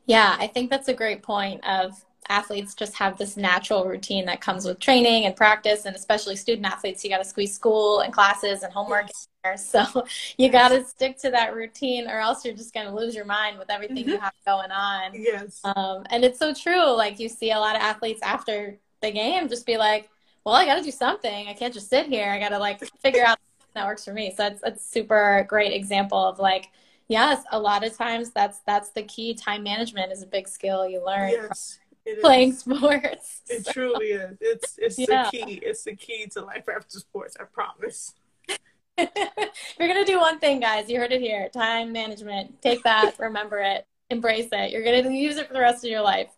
Yeah, 0.06 0.36
I 0.40 0.48
think 0.48 0.70
that's 0.70 0.88
a 0.88 0.94
great 0.94 1.24
point 1.24 1.66
of 1.66 1.94
athletes 2.28 2.76
just 2.76 2.96
have 2.96 3.18
this 3.18 3.38
natural 3.38 3.86
routine 3.86 4.26
that 4.26 4.42
comes 4.42 4.66
with 4.66 4.80
training 4.80 5.26
and 5.26 5.36
practice 5.36 5.86
and 5.86 5.96
especially 5.96 6.36
student 6.36 6.66
athletes 6.66 7.04
you 7.04 7.10
got 7.10 7.18
to 7.18 7.26
squeeze 7.26 7.54
school 7.54 8.02
and 8.02 8.14
classes 8.14 8.62
and 8.62 8.72
homework 8.72 9.08
yes. 9.08 9.28
there 9.44 9.58
so 9.86 10.06
you 10.38 10.50
got 10.50 10.70
to 10.70 10.86
stick 10.86 11.18
to 11.18 11.32
that 11.32 11.56
routine 11.56 12.08
or 12.08 12.20
else 12.20 12.46
you're 12.46 12.54
just 12.54 12.74
going 12.74 12.86
to 12.86 12.94
lose 12.94 13.16
your 13.16 13.26
mind 13.26 13.58
with 13.58 13.72
everything 13.72 13.98
mm-hmm. 13.98 14.10
you 14.10 14.20
have 14.20 14.34
going 14.46 14.70
on 14.70 15.12
yes 15.14 15.60
um, 15.64 16.04
and 16.12 16.24
it's 16.24 16.38
so 16.38 16.54
true 16.54 16.92
like 16.96 17.20
you 17.20 17.28
see 17.28 17.52
a 17.52 17.60
lot 17.60 17.76
of 17.76 17.82
athletes 17.82 18.20
after 18.22 18.78
the 19.02 19.10
game 19.10 19.50
just 19.50 19.66
be 19.66 19.78
like 19.78 20.10
well, 20.46 20.56
I 20.56 20.66
got 20.66 20.76
to 20.76 20.84
do 20.84 20.92
something. 20.92 21.48
I 21.48 21.54
can't 21.54 21.74
just 21.74 21.90
sit 21.90 22.08
here. 22.08 22.30
I 22.30 22.40
got 22.40 22.50
to 22.50 22.60
like 22.60 22.84
figure 23.02 23.24
out 23.24 23.38
that 23.74 23.86
works 23.86 24.06
for 24.06 24.14
me. 24.14 24.34
So 24.36 24.50
that's 24.50 24.62
a 24.64 24.80
super 24.80 25.46
great 25.48 25.74
example 25.74 26.18
of 26.18 26.40
like 26.40 26.70
yes, 27.10 27.44
a 27.52 27.60
lot 27.60 27.84
of 27.84 27.98
times 27.98 28.32
that's 28.32 28.60
that's 28.60 28.92
the 28.92 29.04
key. 29.04 29.34
Time 29.34 29.64
management 29.64 30.14
is 30.14 30.24
a 30.24 30.28
big 30.28 30.48
skill 30.48 30.88
you 30.88 31.04
learn. 31.06 31.32
Yes. 31.32 31.80
playing 32.22 32.54
sports. 32.54 33.42
It 33.50 33.66
so. 33.66 33.72
truly 33.74 34.08
is. 34.08 34.38
It's 34.40 34.76
it's 34.78 35.00
yeah. 35.00 35.30
the 35.32 35.38
key. 35.38 35.54
It's 35.62 35.84
the 35.84 35.96
key 35.96 36.28
to 36.34 36.42
life 36.42 36.64
after 36.74 37.00
sports. 37.00 37.36
I 37.40 37.44
promise. 37.44 38.14
You're 38.98 39.88
gonna 39.88 40.06
do 40.06 40.20
one 40.20 40.40
thing, 40.40 40.60
guys. 40.60 40.90
You 40.90 41.00
heard 41.00 41.12
it 41.12 41.22
here. 41.22 41.50
Time 41.50 41.92
management. 41.92 42.62
Take 42.62 42.84
that. 42.84 43.16
remember 43.20 43.60
it. 43.60 43.86
Embrace 44.10 44.50
it. 44.52 44.72
You're 44.72 44.84
gonna 44.84 45.14
use 45.14 45.38
it 45.38 45.48
for 45.48 45.54
the 45.54 45.60
rest 45.60 45.84
of 45.84 45.90
your 45.90 46.02
life. 46.02 46.30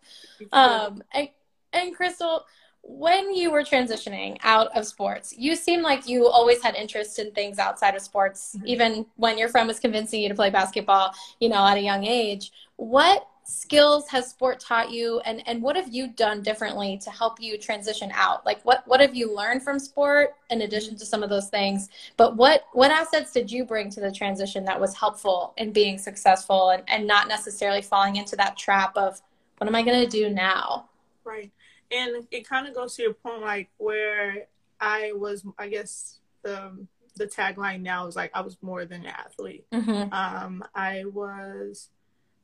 Um, 0.52 1.04
and, 1.14 1.30
and 1.74 1.96
Crystal, 1.96 2.46
when 2.84 3.34
you 3.34 3.52
were 3.52 3.64
transitioning 3.64 4.38
out 4.44 4.76
of 4.76 4.86
sports, 4.86 5.34
you 5.38 5.56
seem 5.56 5.82
like 5.82 6.08
you 6.08 6.28
always 6.28 6.62
had 6.62 6.76
interest 6.76 7.20
in 7.20 7.32
things 7.32 7.60
outside 7.60 7.96
of 7.96 8.02
sports, 8.02 8.56
mm-hmm. 8.56 8.68
even 8.68 9.06
when 9.16 9.38
your 9.38 9.50
friend 9.50 9.68
was 9.68 9.80
convincing 9.80 10.22
you 10.22 10.30
to 10.30 10.36
play 10.36 10.50
basketball, 10.50 11.14
you 11.40 11.50
know, 11.50 11.66
at 11.66 11.78
a 11.78 11.82
young 11.82 12.06
age. 12.06 12.52
What 12.78 13.28
skills 13.44 14.08
has 14.08 14.30
sport 14.30 14.60
taught 14.60 14.92
you 14.92 15.20
and, 15.22 15.46
and 15.48 15.62
what 15.62 15.76
have 15.76 15.94
you 15.94 16.08
done 16.08 16.42
differently 16.42 16.98
to 16.98 17.10
help 17.10 17.42
you 17.42 17.58
transition 17.58 18.12
out? 18.14 18.46
Like 18.46 18.64
what, 18.64 18.88
what 18.88 19.02
have 19.02 19.16
you 19.16 19.36
learned 19.36 19.64
from 19.64 19.78
sport 19.78 20.36
in 20.50 20.62
addition 20.62 20.96
to 20.98 21.06
some 21.06 21.22
of 21.22 21.30
those 21.30 21.50
things? 21.50 21.90
But 22.18 22.38
what, 22.38 22.66
what 22.74 22.92
assets 22.92 23.32
did 23.32 23.52
you 23.52 23.66
bring 23.66 23.90
to 23.92 24.00
the 24.00 24.12
transition 24.12 24.64
that 24.66 24.80
was 24.80 24.96
helpful 24.96 25.54
in 25.58 25.72
being 25.72 25.98
successful 25.98 26.70
and, 26.70 26.84
and 26.88 27.06
not 27.06 27.28
necessarily 27.28 27.82
falling 27.82 28.16
into 28.16 28.36
that 28.38 28.58
trap 28.58 28.96
of 28.96 29.22
what 29.58 29.68
am 29.68 29.76
I 29.76 29.84
going 29.84 30.04
to 30.04 30.10
do 30.10 30.30
now? 30.30 30.88
Right 31.24 31.52
and 31.92 32.28
it 32.32 32.48
kind 32.48 32.68
of 32.68 32.74
goes 32.74 32.96
to 32.96 33.04
your 33.04 33.14
point, 33.14 33.42
like 33.42 33.70
where 33.78 34.48
I 34.80 35.12
was, 35.14 35.46
I 35.58 35.68
guess 35.68 36.20
the 36.44 36.86
the 37.18 37.28
tagline 37.28 37.82
now 37.82 38.08
is 38.08 38.16
like 38.16 38.32
I 38.34 38.42
was 38.42 38.58
more 38.62 38.86
than 38.86 39.02
an 39.02 39.14
athlete. 39.14 39.66
Mm-hmm. 39.72 40.14
Um, 40.14 40.64
I 40.74 41.04
was 41.06 41.90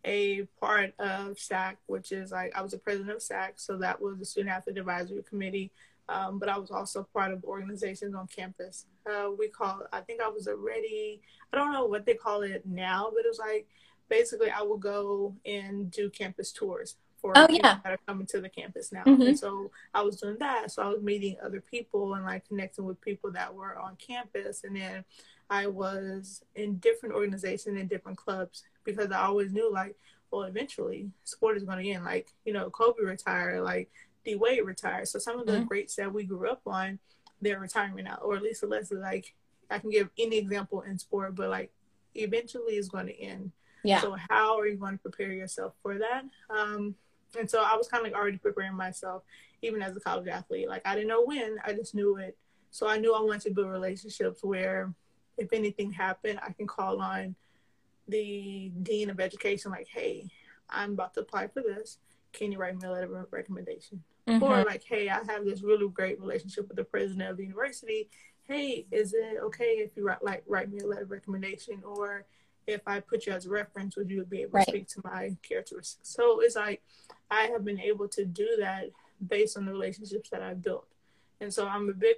a 0.04 0.48
part 0.60 0.94
of 1.00 1.40
SAC, 1.40 1.78
which 1.88 2.12
is 2.12 2.32
like 2.32 2.56
I 2.56 2.62
was 2.62 2.74
a 2.74 2.78
president 2.78 3.16
of 3.16 3.22
SAC, 3.22 3.54
so 3.56 3.78
that 3.78 4.02
was 4.02 4.20
the 4.20 4.26
Student 4.26 4.56
Athlete 4.56 4.78
Advisory 4.78 5.24
Committee. 5.24 5.72
Um, 6.10 6.40
but 6.40 6.48
I 6.48 6.58
was 6.58 6.72
also 6.72 7.06
part 7.14 7.34
of 7.34 7.44
organizations 7.44 8.16
on 8.16 8.28
campus. 8.28 8.86
Uh, 9.06 9.30
we 9.38 9.50
call, 9.50 9.82
I 9.92 10.00
think 10.00 10.22
I 10.22 10.30
was 10.30 10.48
already, 10.48 11.20
I 11.52 11.58
don't 11.58 11.74
know 11.74 11.86
what 11.86 12.06
they 12.06 12.14
call 12.14 12.44
it 12.44 12.66
now, 12.66 13.12
but 13.14 13.26
it 13.26 13.28
was 13.28 13.40
like 13.40 13.68
basically 14.08 14.50
I 14.50 14.62
would 14.62 14.80
go 14.80 15.36
and 15.46 15.92
do 15.92 16.10
campus 16.10 16.54
tours 16.54 16.96
for 17.22 17.34
oh, 17.36 17.48
yeah. 17.50 17.80
that 17.84 17.94
are 17.94 18.00
coming 18.08 18.28
to 18.28 18.42
the 18.42 18.50
campus 18.50 18.92
now. 18.92 19.04
Mm-hmm. 19.04 19.22
And 19.22 19.40
so 19.40 19.72
I 19.94 20.02
was 20.02 20.20
doing 20.22 20.38
that. 20.40 20.72
So 20.72 20.84
I 20.84 20.88
was 20.88 21.02
meeting 21.02 21.38
other 21.44 21.62
people 21.62 22.14
and 22.14 22.26
like 22.26 22.48
connecting 22.48 22.86
with 22.86 23.02
people 23.02 23.32
that 23.32 23.54
were 23.54 23.78
on 23.78 23.96
campus. 23.96 24.64
And 24.64 24.76
then 24.76 25.04
I 25.50 25.68
was 25.68 26.44
in 26.56 26.78
different 26.78 27.16
organizations 27.16 27.80
and 27.80 27.90
different 27.90 28.18
clubs 28.18 28.64
because 28.84 29.12
I 29.12 29.24
always 29.24 29.52
knew 29.52 29.72
like, 29.72 29.96
well, 30.32 30.44
eventually 30.44 31.10
sport 31.24 31.58
is 31.58 31.64
going 31.64 31.84
to 31.84 31.90
end. 31.92 32.06
Like, 32.06 32.34
you 32.46 32.54
know, 32.54 32.70
Kobe 32.70 33.04
retired, 33.04 33.62
like 33.62 33.90
D 34.26 34.36
Wade 34.36 34.66
retired. 34.66 35.08
So 35.08 35.20
some 35.20 35.40
of 35.40 35.46
the 35.46 35.54
mm-hmm. 35.54 35.66
greats 35.66 35.96
that 35.96 36.14
we 36.14 36.24
grew 36.24 36.50
up 36.50 36.62
on, 36.68 37.00
they're 37.42 37.60
retiring 37.60 38.06
now, 38.06 38.20
or 38.22 38.36
at 38.36 38.42
least 38.44 38.64
unless 38.64 38.92
like 38.92 39.34
I 39.70 39.80
can 39.80 39.90
give 39.90 40.10
any 40.18 40.38
example 40.38 40.82
in 40.82 40.98
sport, 40.98 41.36
but 41.36 41.50
like 41.50 41.72
eventually 42.16 42.74
it's 42.74 42.90
going 42.90 43.08
to 43.08 43.20
end. 43.20 43.52
Yeah. 43.88 44.02
So 44.02 44.16
how 44.30 44.60
are 44.60 44.68
you 44.68 44.76
going 44.76 44.94
to 44.94 45.02
prepare 45.02 45.32
yourself 45.32 45.74
for 45.82 45.98
that? 45.98 46.24
Um, 46.50 46.96
and 47.38 47.50
so 47.50 47.62
I 47.62 47.76
was 47.76 47.88
kind 47.88 48.06
of 48.06 48.12
like 48.12 48.20
already 48.20 48.38
preparing 48.38 48.76
myself, 48.76 49.24
even 49.62 49.82
as 49.82 49.96
a 49.96 50.00
college 50.00 50.28
athlete. 50.28 50.68
Like 50.68 50.86
I 50.86 50.96
didn't 50.96 51.08
know 51.08 51.24
when, 51.24 51.58
I 51.66 51.74
just 51.74 51.96
knew 51.96 52.18
it. 52.18 52.38
So 52.72 52.88
I 52.88 52.98
knew 52.98 53.16
I 53.16 53.22
wanted 53.22 53.42
to 53.44 53.52
build 53.52 53.70
relationships 53.70 54.44
where 54.44 54.94
if 55.38 55.54
anything 55.54 55.92
happened, 55.92 56.40
I 56.44 56.52
can 56.52 56.68
call 56.68 57.02
on 57.02 57.36
the 58.08 58.72
dean 58.84 59.10
of 59.10 59.20
education, 59.20 59.72
like, 59.72 59.88
hey, 59.88 60.30
I'm 60.70 60.94
about 60.94 61.14
to 61.16 61.22
apply 61.22 61.48
for 61.48 61.62
this. 61.62 61.98
Can 62.34 62.52
you 62.52 62.58
write 62.58 62.76
me 62.76 62.88
a 62.88 62.92
letter 62.92 63.18
of 63.18 63.32
recommendation? 63.32 64.04
Mm-hmm. 64.28 64.44
Or 64.44 64.64
like, 64.64 64.84
hey, 64.84 65.10
I 65.10 65.24
have 65.28 65.46
this 65.46 65.62
really 65.62 65.88
great 65.90 66.20
relationship 66.20 66.68
with 66.68 66.78
the 66.78 66.84
president 66.84 67.30
of 67.30 67.38
the 67.38 67.44
university. 67.44 68.10
Hey, 68.44 68.86
is 68.92 69.14
it 69.14 69.38
okay 69.44 69.78
if 69.78 69.96
you 69.96 70.06
write 70.06 70.24
like 70.24 70.44
write 70.48 70.72
me 70.72 70.80
a 70.80 70.88
letter 70.88 71.04
of 71.04 71.12
recommendation? 71.12 71.82
Or 71.86 72.26
if 72.68 72.82
I 72.86 73.00
put 73.00 73.26
you 73.26 73.34
as 73.34 73.46
a 73.46 73.50
reference, 73.50 73.96
would 73.96 74.10
you 74.10 74.24
be 74.26 74.42
able 74.42 74.52
right. 74.52 74.66
to 74.66 74.72
speak 74.72 74.88
to 74.90 75.02
my 75.04 75.36
characteristics? 75.42 76.10
So 76.10 76.42
it's 76.42 76.56
like 76.56 76.82
I 77.32 77.44
have 77.46 77.66
been 77.66 77.80
able 77.80 78.08
to 78.10 78.26
do 78.26 78.48
that 78.60 78.92
based 79.26 79.58
on 79.58 79.66
the 79.66 79.72
relationships 79.72 80.30
that 80.30 80.42
I've 80.42 80.62
built. 80.62 80.86
And 81.40 81.54
so 81.54 81.68
I'm 81.68 81.90
a 81.90 81.94
big, 81.94 82.18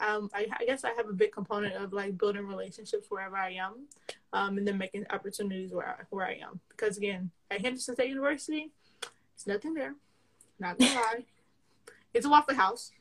um, 0.00 0.30
I, 0.34 0.46
I, 0.58 0.64
guess 0.64 0.84
I 0.84 0.90
have 0.96 1.08
a 1.08 1.12
big 1.12 1.32
component 1.32 1.74
of 1.74 1.92
like 1.92 2.18
building 2.18 2.46
relationships 2.46 3.06
wherever 3.08 3.36
I 3.36 3.52
am, 3.52 3.86
um, 4.32 4.58
and 4.58 4.66
then 4.66 4.78
making 4.78 5.06
opportunities 5.10 5.72
where 5.72 5.88
I, 5.88 6.02
where 6.10 6.26
I 6.26 6.38
am. 6.42 6.60
Because 6.70 6.96
again, 6.96 7.30
at 7.50 7.60
Henderson 7.60 7.94
State 7.94 8.08
University, 8.08 8.70
it's 9.34 9.46
nothing 9.46 9.74
there. 9.74 9.94
Not 10.58 10.78
gonna 10.78 10.94
lie, 10.94 11.24
it's 12.12 12.26
a 12.26 12.28
Waffle 12.28 12.54
House, 12.54 12.92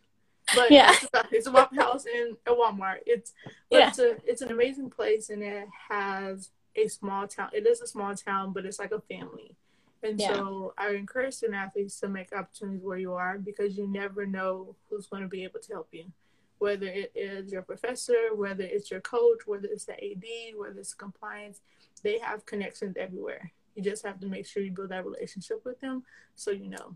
but 0.55 0.71
yeah. 0.71 0.91
it's, 0.91 1.07
a, 1.13 1.23
it's 1.31 1.47
a 1.47 1.51
Waffle 1.51 1.77
House 1.77 2.05
in 2.05 2.35
a 2.47 2.51
Walmart. 2.51 2.97
It's 3.05 3.33
but 3.69 3.79
yeah. 3.79 3.87
it's 3.89 3.99
a 3.99 4.17
it's 4.25 4.41
an 4.41 4.51
amazing 4.51 4.89
place, 4.89 5.29
and 5.29 5.43
it 5.43 5.67
has 5.89 6.49
a 6.75 6.87
small 6.87 7.27
town. 7.27 7.49
It 7.53 7.67
is 7.67 7.81
a 7.81 7.87
small 7.87 8.15
town, 8.15 8.53
but 8.53 8.65
it's 8.65 8.79
like 8.79 8.91
a 8.91 9.01
family. 9.01 9.55
And 10.03 10.19
yeah. 10.19 10.33
so 10.33 10.73
I 10.77 10.89
encourage 10.91 11.35
student 11.35 11.57
athletes 11.57 11.99
to 12.01 12.09
make 12.09 12.33
opportunities 12.33 12.83
where 12.83 12.97
you 12.97 13.13
are 13.13 13.37
because 13.37 13.77
you 13.77 13.87
never 13.87 14.25
know 14.25 14.75
who's 14.89 15.07
going 15.07 15.23
to 15.23 15.29
be 15.29 15.43
able 15.43 15.59
to 15.61 15.73
help 15.73 15.87
you. 15.91 16.05
Whether 16.57 16.87
it 16.87 17.11
is 17.15 17.51
your 17.51 17.61
professor, 17.61 18.35
whether 18.35 18.63
it's 18.63 18.91
your 18.91 19.01
coach, 19.01 19.39
whether 19.45 19.67
it's 19.67 19.85
the 19.85 19.93
AD, 19.93 20.23
whether 20.57 20.79
it's 20.79 20.93
compliance, 20.93 21.61
they 22.03 22.19
have 22.19 22.45
connections 22.45 22.95
everywhere. 22.97 23.51
You 23.75 23.83
just 23.83 24.05
have 24.05 24.19
to 24.19 24.27
make 24.27 24.45
sure 24.45 24.61
you 24.61 24.71
build 24.71 24.89
that 24.89 25.05
relationship 25.05 25.63
with 25.65 25.79
them 25.79 26.03
so 26.35 26.51
you 26.51 26.69
know. 26.69 26.95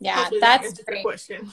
Yeah, 0.00 0.16
Hopefully 0.16 0.40
that's 0.40 0.72
that 0.72 0.86
great. 0.86 1.04
question. 1.04 1.52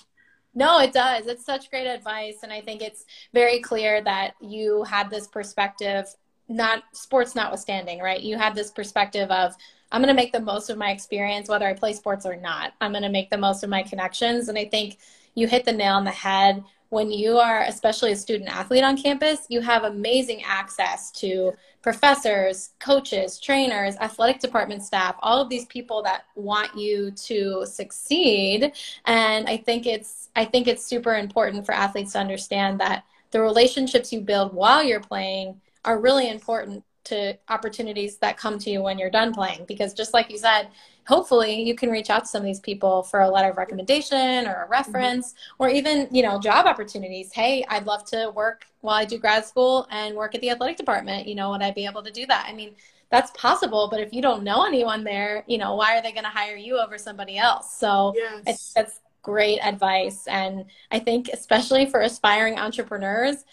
No, 0.54 0.80
it 0.80 0.92
does. 0.92 1.28
It's 1.28 1.46
such 1.46 1.70
great 1.70 1.88
advice. 1.88 2.40
And 2.44 2.52
I 2.52 2.62
think 2.62 2.82
it's 2.82 3.06
very 3.34 3.60
clear 3.60 4.02
that 4.04 4.34
you 4.42 4.84
had 4.84 5.10
this 5.10 5.28
perspective, 5.28 6.06
not 6.52 6.84
sports 6.94 7.36
notwithstanding, 7.36 8.00
right? 8.00 8.22
You 8.22 8.38
had 8.38 8.56
this 8.56 8.72
perspective 8.72 9.30
of, 9.32 9.56
I'm 9.92 10.02
going 10.02 10.16
to 10.16 10.22
make 10.22 10.32
the 10.32 10.40
most 10.40 10.70
of 10.70 10.78
my 10.78 10.92
experience, 10.92 11.50
whether 11.50 11.66
I 11.66 11.74
play 11.74 11.94
sports 11.94 12.26
or 12.26 12.36
not. 12.36 12.74
I'm 12.80 12.92
going 12.92 13.04
to 13.04 13.10
make 13.10 13.30
the 13.30 13.38
most 13.38 13.64
of 13.64 13.70
my 13.70 13.84
connections. 13.84 14.48
And 14.48 14.58
I 14.58 14.66
think 14.66 14.98
you 15.36 15.48
hit 15.48 15.66
the 15.66 15.74
nail 15.74 15.96
on 15.96 16.06
the 16.06 16.12
head. 16.12 16.64
When 16.90 17.10
you 17.12 17.38
are, 17.38 17.62
especially 17.64 18.12
a 18.12 18.16
student 18.16 18.50
athlete 18.50 18.84
on 18.84 18.98
campus, 18.98 19.46
you 19.50 19.62
have 19.62 19.84
amazing 19.84 20.44
access 20.44 21.10
to 21.12 21.54
professors, 21.82 22.72
coaches, 22.80 23.40
trainers, 23.40 23.96
athletic 23.98 24.40
department 24.40 24.84
staff, 24.84 25.16
all 25.20 25.42
of 25.42 25.50
these 25.50 25.66
people 25.66 26.04
that 26.04 26.26
want 26.36 26.78
you 26.78 27.12
to 27.12 27.66
succeed. 27.66 28.74
And 29.06 29.48
I 29.48 29.58
think 29.58 29.88
it's, 29.88 30.30
I 30.36 30.46
think 30.46 30.68
it's 30.68 30.86
super 30.86 31.16
important 31.16 31.66
for 31.66 31.74
athletes 31.74 32.12
to 32.14 32.20
understand 32.20 32.80
that 32.82 33.04
the 33.32 33.42
relationships 33.42 34.12
you 34.12 34.22
build 34.22 34.54
while 34.54 34.84
you're 34.84 35.00
playing 35.00 35.60
are 35.86 36.00
really 36.00 36.30
important 36.30 36.84
to 37.04 37.38
opportunities 37.50 38.18
that 38.18 38.38
come 38.38 38.60
to 38.60 38.70
you 38.70 38.82
when 38.82 39.00
you're 39.00 39.10
done 39.10 39.34
playing 39.34 39.66
because 39.68 39.94
just 39.94 40.14
like 40.14 40.30
you 40.30 40.38
said 40.38 40.70
hopefully 41.08 41.62
you 41.62 41.74
can 41.74 41.90
reach 41.90 42.10
out 42.10 42.22
to 42.22 42.28
some 42.28 42.42
of 42.42 42.46
these 42.46 42.60
people 42.60 43.02
for 43.04 43.22
a 43.22 43.30
letter 43.30 43.50
of 43.50 43.58
recommendation 43.58 44.46
or 44.46 44.52
a 44.52 44.64
mm-hmm. 44.64 44.72
reference 44.72 45.34
mm-hmm. 45.34 45.64
or 45.64 45.70
even 45.70 46.08
you 46.12 46.22
know 46.22 46.40
job 46.40 46.68
opportunities 46.68 47.32
hey 47.34 47.66
i'd 47.70 47.88
love 47.88 48.06
to 48.06 48.32
work 48.36 48.66
while 48.82 48.96
i 48.96 49.06
do 49.06 49.18
grad 49.18 49.44
school 49.44 49.88
and 49.90 50.16
work 50.16 50.36
at 50.36 50.42
the 50.42 50.50
athletic 50.50 50.78
department 50.78 51.28
you 51.28 51.34
know 51.34 51.50
would 51.50 51.62
i 51.62 51.72
be 51.72 51.86
able 51.86 52.04
to 52.04 52.12
do 52.12 52.26
that 52.28 52.46
i 52.48 52.54
mean 52.54 52.76
that's 53.10 53.32
possible 53.32 53.88
but 53.90 54.00
if 54.00 54.14
you 54.14 54.22
don't 54.22 54.44
know 54.44 54.64
anyone 54.64 55.04
there 55.04 55.44
you 55.48 55.58
know 55.58 55.76
why 55.76 55.98
are 55.98 56.02
they 56.04 56.12
going 56.12 56.24
to 56.24 56.30
hire 56.30 56.56
you 56.56 56.78
over 56.78 56.98
somebody 56.98 57.38
else 57.38 57.76
so 57.76 58.14
yes. 58.16 58.74
that's 58.76 59.00
great 59.24 59.60
advice 59.60 60.28
and 60.28 60.66
i 60.92 61.00
think 61.00 61.30
especially 61.34 61.86
for 61.86 62.02
aspiring 62.02 62.58
entrepreneurs 62.58 63.44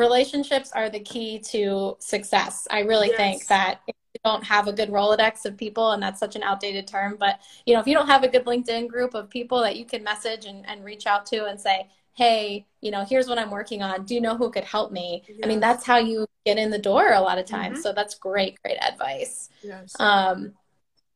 relationships 0.00 0.72
are 0.72 0.90
the 0.90 0.98
key 1.00 1.38
to 1.38 1.96
success. 2.00 2.66
I 2.70 2.80
really 2.80 3.08
yes. 3.08 3.16
think 3.16 3.46
that 3.46 3.80
if 3.86 3.94
you 4.14 4.20
don't 4.24 4.42
have 4.42 4.66
a 4.66 4.72
good 4.72 4.88
Rolodex 4.88 5.44
of 5.44 5.56
people, 5.56 5.92
and 5.92 6.02
that's 6.02 6.18
such 6.18 6.34
an 6.34 6.42
outdated 6.42 6.88
term, 6.88 7.16
but 7.20 7.38
you 7.66 7.74
know, 7.74 7.80
if 7.80 7.86
you 7.86 7.94
don't 7.94 8.08
have 8.08 8.24
a 8.24 8.28
good 8.28 8.44
LinkedIn 8.44 8.88
group 8.88 9.14
of 9.14 9.30
people 9.30 9.60
that 9.60 9.76
you 9.76 9.84
can 9.84 10.02
message 10.02 10.46
and, 10.46 10.68
and 10.68 10.84
reach 10.84 11.06
out 11.06 11.26
to 11.26 11.44
and 11.44 11.60
say, 11.60 11.88
hey, 12.14 12.66
you 12.80 12.90
know, 12.90 13.04
here's 13.04 13.28
what 13.28 13.38
I'm 13.38 13.50
working 13.50 13.82
on. 13.82 14.04
Do 14.04 14.14
you 14.14 14.20
know 14.20 14.36
who 14.36 14.50
could 14.50 14.64
help 14.64 14.90
me? 14.90 15.22
Yes. 15.28 15.38
I 15.44 15.46
mean, 15.46 15.60
that's 15.60 15.84
how 15.84 15.98
you 15.98 16.26
get 16.44 16.58
in 16.58 16.70
the 16.70 16.78
door 16.78 17.12
a 17.12 17.20
lot 17.20 17.38
of 17.38 17.46
times. 17.46 17.74
Mm-hmm. 17.74 17.82
So 17.82 17.92
that's 17.92 18.14
great, 18.16 18.60
great 18.62 18.78
advice. 18.82 19.48
Yes. 19.62 19.94
Um, 20.00 20.54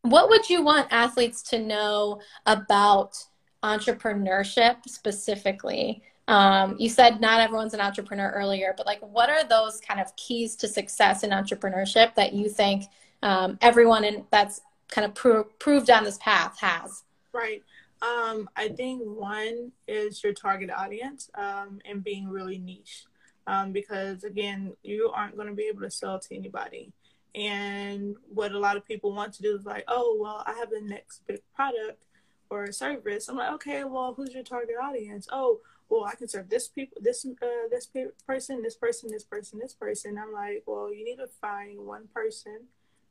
what 0.03 0.29
would 0.29 0.49
you 0.49 0.63
want 0.63 0.93
athletes 0.93 1.43
to 1.45 1.59
know 1.59 2.21
about 2.47 3.17
entrepreneurship 3.63 4.77
specifically? 4.87 6.03
Um, 6.27 6.77
you 6.79 6.89
said 6.89 7.21
not 7.21 7.41
everyone's 7.41 7.75
an 7.75 7.81
entrepreneur 7.81 8.31
earlier, 8.31 8.75
but 8.77 8.87
like, 8.87 9.01
what 9.01 9.29
are 9.29 9.45
those 9.45 9.81
kind 9.81 10.01
of 10.01 10.15
keys 10.17 10.57
to 10.57 10.69
success 10.69 11.23
in 11.23 11.31
entrepreneurship 11.31 12.15
that 12.15 12.33
you 12.33 12.49
think 12.49 12.85
um, 13.23 13.59
everyone 13.61 14.05
in 14.05 14.25
that's 14.31 14.61
kind 14.89 15.05
of 15.05 15.15
pro- 15.15 15.45
proved 15.45 15.87
down 15.87 16.05
this 16.05 16.19
path 16.19 16.59
has? 16.61 17.05
Right. 17.33 17.63
Um, 18.01 18.49
I 18.57 18.69
think 18.69 19.03
one 19.03 19.73
is 19.89 20.23
your 20.23 20.33
target 20.33 20.71
audience 20.71 21.31
um, 21.35 21.81
and 21.85 22.03
being 22.03 22.29
really 22.29 22.59
niche. 22.59 23.05
Um, 23.47 23.73
because 23.73 24.25
again, 24.25 24.73
you 24.83 25.11
aren't 25.15 25.37
going 25.37 25.49
to 25.49 25.55
be 25.55 25.65
able 25.65 25.83
to 25.83 25.91
sell 25.91 26.19
to 26.19 26.35
anybody. 26.35 26.93
And 27.35 28.17
what 28.33 28.53
a 28.53 28.59
lot 28.59 28.77
of 28.77 28.87
people 28.87 29.13
want 29.13 29.35
to 29.35 29.43
do 29.43 29.57
is 29.57 29.67
like, 29.67 29.85
oh, 29.89 30.17
well, 30.21 30.43
I 30.47 30.53
have 30.55 30.71
the 30.71 30.81
next 30.81 31.27
big 31.27 31.41
product 31.55 32.07
or 32.49 32.71
service. 32.73 33.29
I'm 33.29 33.37
like, 33.37 33.53
okay, 33.55 33.85
well, 33.85 34.15
who's 34.15 34.33
your 34.33 34.45
target 34.45 34.77
audience? 34.83 35.29
Oh, 35.31 35.61
well, 35.89 36.05
I 36.05 36.15
can 36.15 36.29
serve 36.29 36.49
this 36.49 36.69
people, 36.69 37.01
this 37.01 37.27
uh, 37.27 37.47
this 37.71 37.89
person, 38.27 38.63
this 38.63 38.77
person, 38.77 39.11
this 39.11 39.25
person, 39.25 39.59
this 39.59 39.75
person. 39.75 40.19
I'm 40.19 40.33
like, 40.33 40.63
well, 40.67 40.93
you 40.93 41.05
need 41.05 41.17
to 41.17 41.29
find 41.41 41.79
one 41.79 42.09
person 42.13 42.61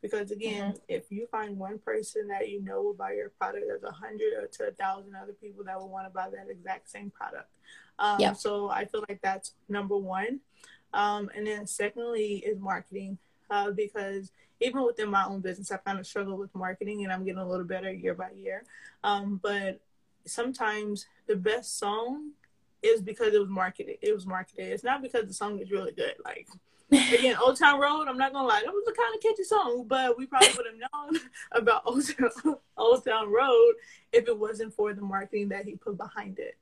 because 0.01 0.31
again, 0.31 0.73
mm-hmm. 0.73 0.79
if 0.89 1.11
you 1.11 1.27
find 1.31 1.57
one 1.57 1.79
person 1.79 2.27
that 2.27 2.49
you 2.49 2.61
know 2.61 2.81
will 2.81 2.93
buy 2.93 3.13
your 3.13 3.29
product, 3.29 3.65
there's 3.67 3.83
a 3.83 3.91
hundred 3.91 4.33
or 4.37 4.47
to 4.47 4.67
a 4.67 4.71
thousand 4.71 5.15
other 5.15 5.33
people 5.33 5.63
that 5.63 5.79
will 5.79 5.89
want 5.89 6.05
to 6.05 6.09
buy 6.09 6.29
that 6.29 6.51
exact 6.51 6.89
same 6.89 7.09
product. 7.09 7.49
Um, 7.99 8.19
yep. 8.19 8.35
So 8.35 8.69
I 8.69 8.85
feel 8.85 9.05
like 9.07 9.21
that's 9.21 9.53
number 9.69 9.97
one. 9.97 10.41
Um, 10.93 11.29
and 11.35 11.47
then 11.47 11.65
secondly 11.65 12.43
is 12.45 12.59
marketing 12.59 13.17
uh, 13.49 13.71
because 13.71 14.31
even 14.59 14.83
within 14.83 15.09
my 15.09 15.25
own 15.25 15.39
business, 15.39 15.71
I 15.71 15.77
kind 15.77 15.99
of 15.99 16.05
struggle 16.05 16.37
with 16.37 16.53
marketing 16.53 17.03
and 17.03 17.11
I'm 17.11 17.23
getting 17.23 17.39
a 17.39 17.47
little 17.47 17.65
better 17.65 17.91
year 17.91 18.13
by 18.13 18.31
year. 18.31 18.65
Um, 19.03 19.39
but 19.41 19.79
sometimes 20.25 21.05
the 21.27 21.35
best 21.35 21.79
song 21.79 22.31
is 22.83 23.01
because 23.01 23.33
it 23.33 23.39
was 23.39 23.49
marketed. 23.49 23.97
It 24.01 24.13
was 24.13 24.25
marketed. 24.25 24.71
It's 24.71 24.83
not 24.83 25.01
because 25.01 25.27
the 25.27 25.33
song 25.33 25.59
is 25.59 25.71
really 25.71 25.91
good. 25.93 26.15
Like 26.23 26.47
again, 26.91 27.35
Old 27.43 27.57
Town 27.57 27.79
Road. 27.79 28.07
I'm 28.07 28.17
not 28.17 28.33
gonna 28.33 28.47
lie, 28.47 28.61
that 28.63 28.71
was 28.71 28.87
a 28.87 28.93
kind 28.93 29.15
of 29.15 29.21
catchy 29.21 29.43
song, 29.43 29.85
but 29.87 30.17
we 30.17 30.25
probably 30.25 30.49
would 30.57 30.65
have 30.65 30.91
known 30.93 31.21
about 31.51 31.83
Old 31.85 32.05
Town, 32.05 32.55
Old 32.77 33.05
Town 33.05 33.31
Road 33.31 33.73
if 34.11 34.27
it 34.27 34.37
wasn't 34.37 34.73
for 34.73 34.93
the 34.93 35.01
marketing 35.01 35.49
that 35.49 35.65
he 35.65 35.75
put 35.75 35.97
behind 35.97 36.39
it. 36.39 36.57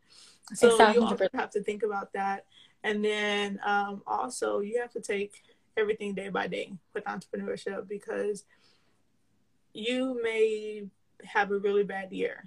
So 0.53 0.91
you 0.91 1.03
also 1.03 1.27
have 1.33 1.51
to 1.51 1.63
think 1.63 1.83
about 1.83 2.13
that, 2.13 2.45
and 2.83 3.03
then 3.03 3.59
um, 3.65 4.01
also 4.05 4.59
you 4.59 4.81
have 4.81 4.91
to 4.91 5.01
take 5.01 5.43
everything 5.77 6.13
day 6.13 6.29
by 6.29 6.47
day 6.47 6.73
with 6.93 7.05
entrepreneurship 7.05 7.87
because 7.87 8.43
you 9.73 10.19
may 10.21 10.83
have 11.23 11.51
a 11.51 11.57
really 11.57 11.83
bad 11.83 12.11
year 12.11 12.43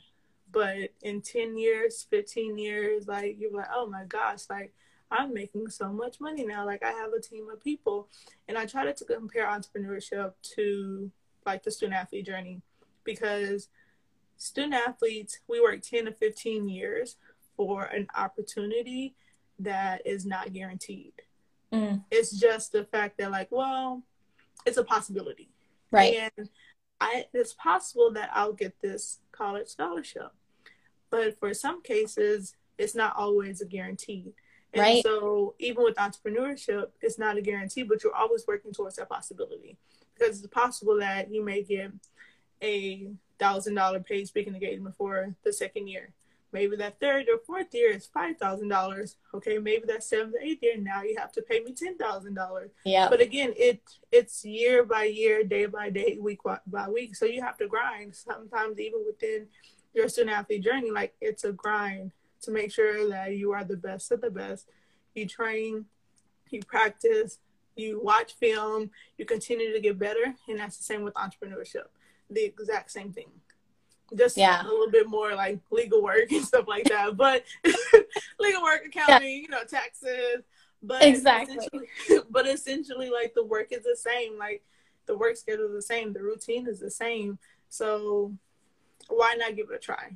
but 0.55 0.91
in 1.03 1.21
10 1.21 1.59
years 1.59 2.07
15 2.11 2.57
years 2.57 3.07
like 3.07 3.37
you're 3.39 3.53
like 3.53 3.69
oh 3.75 3.87
my 3.87 4.05
gosh 4.05 4.45
like 4.49 4.73
i'm 5.11 5.35
making 5.35 5.69
so 5.69 5.93
much 5.93 6.21
money 6.21 6.47
now 6.47 6.65
like 6.65 6.83
i 6.83 6.91
have 6.91 7.13
a 7.13 7.21
team 7.21 7.49
of 7.53 7.63
people 7.63 8.09
and 8.49 8.57
i 8.57 8.65
try 8.65 8.91
to 8.91 9.05
compare 9.05 9.47
entrepreneurship 9.47 10.33
to 10.43 11.11
like 11.45 11.63
the 11.63 11.71
student 11.71 11.99
athlete 11.99 12.25
journey 12.25 12.63
because 13.05 13.69
student 14.39 14.75
athletes 14.75 15.41
we 15.49 15.61
work 15.61 15.83
10 15.83 16.07
to 16.07 16.13
15 16.13 16.69
years 16.69 17.17
for 17.57 17.85
an 17.85 18.07
opportunity 18.17 19.15
that 19.59 20.07
is 20.07 20.25
not 20.25 20.53
guaranteed 20.53 21.13
Mm. 21.75 22.05
It's 22.11 22.31
just 22.31 22.73
the 22.73 22.85
fact 22.85 23.19
that 23.19 23.31
like, 23.31 23.49
well, 23.51 24.03
it's 24.65 24.79
a 24.79 24.85
possibility. 24.85 25.51
Right. 25.91 26.31
And 26.37 26.49
I 27.01 27.27
it's 27.33 27.55
possible 27.55 28.13
that 28.13 28.31
I'll 28.33 28.53
get 28.53 28.81
this 28.81 29.19
college 29.33 29.69
scholarship. 29.69 30.31
But 31.15 31.39
for 31.39 31.55
some 31.55 31.81
cases, 31.81 32.57
it's 32.77 32.97
not 32.97 33.15
always 33.17 33.61
a 33.61 33.67
guarantee. 33.67 34.35
And 34.73 34.83
right. 34.83 35.03
so 35.05 35.55
even 35.61 35.85
with 35.85 35.95
entrepreneurship, 35.95 36.87
it's 37.01 37.21
not 37.21 37.37
a 37.37 37.41
guarantee, 37.41 37.85
but 37.85 38.03
you're 38.03 38.17
always 38.17 38.45
working 38.49 38.73
towards 38.73 38.97
that 38.97 39.09
possibility. 39.09 39.79
Because 40.13 40.39
it's 40.39 40.53
possible 40.53 40.99
that 40.99 41.33
you 41.33 41.45
may 41.45 41.63
get 41.63 41.93
a 42.61 43.13
thousand 43.39 43.75
dollar 43.75 44.01
paid 44.01 44.27
speaking 44.27 44.55
engagement 44.55 44.97
for 44.97 45.37
the 45.45 45.53
second 45.53 45.87
year. 45.87 46.13
Maybe 46.53 46.75
that 46.77 46.99
third 46.99 47.27
or 47.29 47.39
fourth 47.47 47.73
year 47.73 47.93
is 47.93 48.07
five 48.07 48.37
thousand 48.37 48.67
dollars. 48.67 49.15
Okay, 49.35 49.59
maybe 49.59 49.85
that 49.87 50.03
seventh 50.03 50.35
or 50.35 50.41
eighth 50.41 50.65
year 50.65 50.77
now 50.79 51.03
you 51.03 51.17
have 51.17 51.31
to 51.33 51.43
pay 51.43 51.61
me 51.61 51.75
ten 51.75 51.97
thousand 51.97 52.35
dollars. 52.35 52.73
Yeah. 52.85 53.09
But 53.09 53.21
again, 53.21 53.53
it 53.57 53.83
it's 54.11 54.45
year 54.45 54.85
by 54.85 55.05
year, 55.05 55.45
day 55.45 55.67
by 55.67 55.91
day, 55.91 56.19
week 56.21 56.41
by 56.67 56.89
week. 56.89 57.15
So 57.15 57.25
you 57.25 57.41
have 57.41 57.57
to 57.59 57.69
grind. 57.69 58.17
Sometimes 58.17 58.81
even 58.81 59.05
within 59.07 59.47
your 59.95 60.09
student 60.09 60.37
athlete 60.37 60.63
journey, 60.63 60.91
like 60.91 61.15
it's 61.21 61.45
a 61.45 61.53
grind 61.53 62.13
to 62.43 62.51
make 62.51 62.73
sure 62.73 63.09
that 63.09 63.37
you 63.37 63.53
are 63.53 63.65
the 63.65 63.77
best 63.77 64.13
of 64.13 64.21
the 64.21 64.31
best. 64.31 64.69
You 65.15 65.27
train, 65.27 65.87
you 66.51 66.61
practice, 66.61 67.39
you 67.77 68.01
watch 68.03 68.35
film, 68.35 68.91
you 69.17 69.25
continue 69.25 69.73
to 69.73 69.81
get 69.81 69.99
better, 69.99 70.35
and 70.49 70.59
that's 70.59 70.77
the 70.77 70.85
same 70.85 71.03
with 71.03 71.15
entrepreneurship. 71.15 71.87
The 72.31 72.45
exact 72.45 72.91
same 72.91 73.13
thing 73.13 73.31
just 74.17 74.37
yeah. 74.37 74.63
a 74.63 74.65
little 74.65 74.91
bit 74.91 75.09
more 75.09 75.35
like 75.35 75.61
legal 75.71 76.03
work 76.03 76.27
and 76.31 76.45
stuff 76.45 76.67
like 76.69 76.85
that. 76.85 77.17
But 77.17 77.45
legal 78.39 78.63
work, 78.63 78.83
accounting, 78.87 79.29
yeah. 79.29 79.43
you 79.43 79.49
know, 79.49 79.65
taxes. 79.65 80.45
But 80.83 81.03
exactly. 81.03 81.57
Essentially, 81.57 81.89
but 82.31 82.47
essentially, 82.47 83.11
like 83.11 83.35
the 83.35 83.45
work 83.45 83.69
is 83.71 83.85
the 83.85 83.97
same. 83.97 84.39
Like 84.39 84.63
the 85.07 85.17
work 85.17 85.37
schedule 85.37 85.67
is 85.67 85.73
the 85.73 85.83
same. 85.83 86.13
The 86.13 86.23
routine 86.23 86.69
is 86.69 86.81
the 86.81 86.91
same. 86.91 87.39
So 87.69 88.33
why 89.09 89.35
not 89.35 89.57
give 89.57 89.71
it 89.71 89.77
a 89.77 89.79
try? 89.79 90.13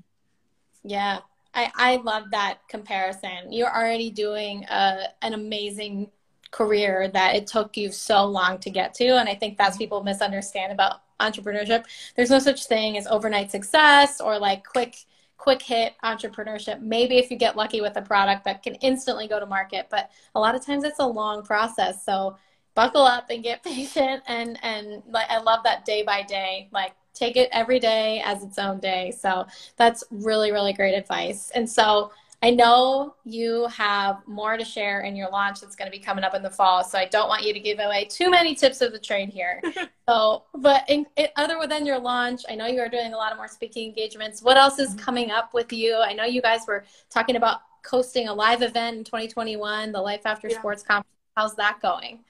Yeah, 0.84 1.20
I 1.54 1.70
I 1.74 1.96
love 1.96 2.30
that 2.30 2.58
comparison. 2.68 3.52
You're 3.52 3.74
already 3.74 4.10
doing 4.10 4.64
a, 4.64 5.08
an 5.22 5.34
amazing 5.34 6.10
career 6.50 7.08
that 7.08 7.36
it 7.36 7.46
took 7.46 7.76
you 7.76 7.92
so 7.92 8.24
long 8.24 8.58
to 8.58 8.70
get 8.70 8.94
to, 8.94 9.18
and 9.18 9.28
I 9.28 9.34
think 9.34 9.58
that's 9.58 9.76
people 9.76 10.02
misunderstand 10.02 10.72
about 10.72 11.02
entrepreneurship. 11.20 11.84
There's 12.16 12.30
no 12.30 12.38
such 12.38 12.66
thing 12.66 12.96
as 12.96 13.06
overnight 13.06 13.50
success 13.50 14.20
or 14.20 14.38
like 14.38 14.64
quick 14.64 14.96
quick 15.36 15.62
hit 15.62 15.94
entrepreneurship. 16.04 16.80
Maybe 16.80 17.16
if 17.16 17.30
you 17.30 17.36
get 17.36 17.56
lucky 17.56 17.80
with 17.80 17.96
a 17.96 18.02
product 18.02 18.44
that 18.44 18.62
can 18.62 18.74
instantly 18.76 19.28
go 19.28 19.38
to 19.38 19.46
market, 19.46 19.86
but 19.88 20.10
a 20.34 20.40
lot 20.40 20.54
of 20.54 20.66
times 20.66 20.84
it's 20.84 20.98
a 20.98 21.06
long 21.06 21.44
process. 21.44 22.04
So 22.04 22.36
buckle 22.74 23.02
up 23.02 23.30
and 23.30 23.42
get 23.42 23.62
patient 23.64 24.22
and 24.26 24.58
and 24.62 25.02
like 25.08 25.30
I 25.30 25.38
love 25.38 25.64
that 25.64 25.84
day 25.84 26.02
by 26.02 26.22
day. 26.22 26.68
Like 26.72 26.92
take 27.18 27.36
it 27.36 27.48
every 27.52 27.80
day 27.80 28.22
as 28.24 28.42
its 28.42 28.58
own 28.58 28.78
day. 28.80 29.10
So 29.10 29.46
that's 29.76 30.04
really 30.10 30.52
really 30.52 30.72
great 30.72 30.94
advice. 30.94 31.50
And 31.54 31.68
so 31.68 32.12
I 32.40 32.50
know 32.50 33.16
you 33.24 33.66
have 33.66 34.22
more 34.28 34.56
to 34.56 34.64
share 34.64 35.00
in 35.00 35.16
your 35.16 35.28
launch 35.28 35.60
that's 35.60 35.74
going 35.74 35.90
to 35.90 35.96
be 35.96 36.02
coming 36.02 36.22
up 36.22 36.34
in 36.34 36.42
the 36.42 36.50
fall, 36.50 36.84
so 36.84 36.96
I 36.96 37.06
don't 37.06 37.28
want 37.28 37.42
you 37.42 37.52
to 37.52 37.58
give 37.58 37.80
away 37.80 38.04
too 38.04 38.30
many 38.30 38.54
tips 38.54 38.80
of 38.80 38.92
the 38.92 38.98
trade 38.98 39.28
here. 39.28 39.60
so, 40.08 40.44
but 40.54 40.84
in, 40.88 41.04
in, 41.16 41.26
other 41.34 41.58
than 41.66 41.84
your 41.84 41.98
launch, 41.98 42.42
I 42.48 42.54
know 42.54 42.66
you 42.66 42.80
are 42.80 42.88
doing 42.88 43.12
a 43.12 43.16
lot 43.16 43.32
of 43.32 43.38
more 43.38 43.48
speaking 43.48 43.88
engagements. 43.88 44.40
What 44.40 44.56
else 44.56 44.78
is 44.78 44.90
mm-hmm. 44.90 44.98
coming 44.98 45.30
up 45.32 45.52
with 45.52 45.72
you? 45.72 45.96
I 45.96 46.12
know 46.12 46.24
you 46.24 46.40
guys 46.40 46.60
were 46.68 46.84
talking 47.10 47.34
about 47.34 47.58
hosting 47.84 48.28
a 48.28 48.34
live 48.34 48.62
event 48.62 48.98
in 48.98 49.04
2021, 49.04 49.90
the 49.90 50.00
Life 50.00 50.22
After 50.24 50.48
yeah. 50.48 50.58
Sports 50.58 50.84
Conference. 50.84 51.08
How's 51.36 51.56
that 51.56 51.80
going? 51.82 52.20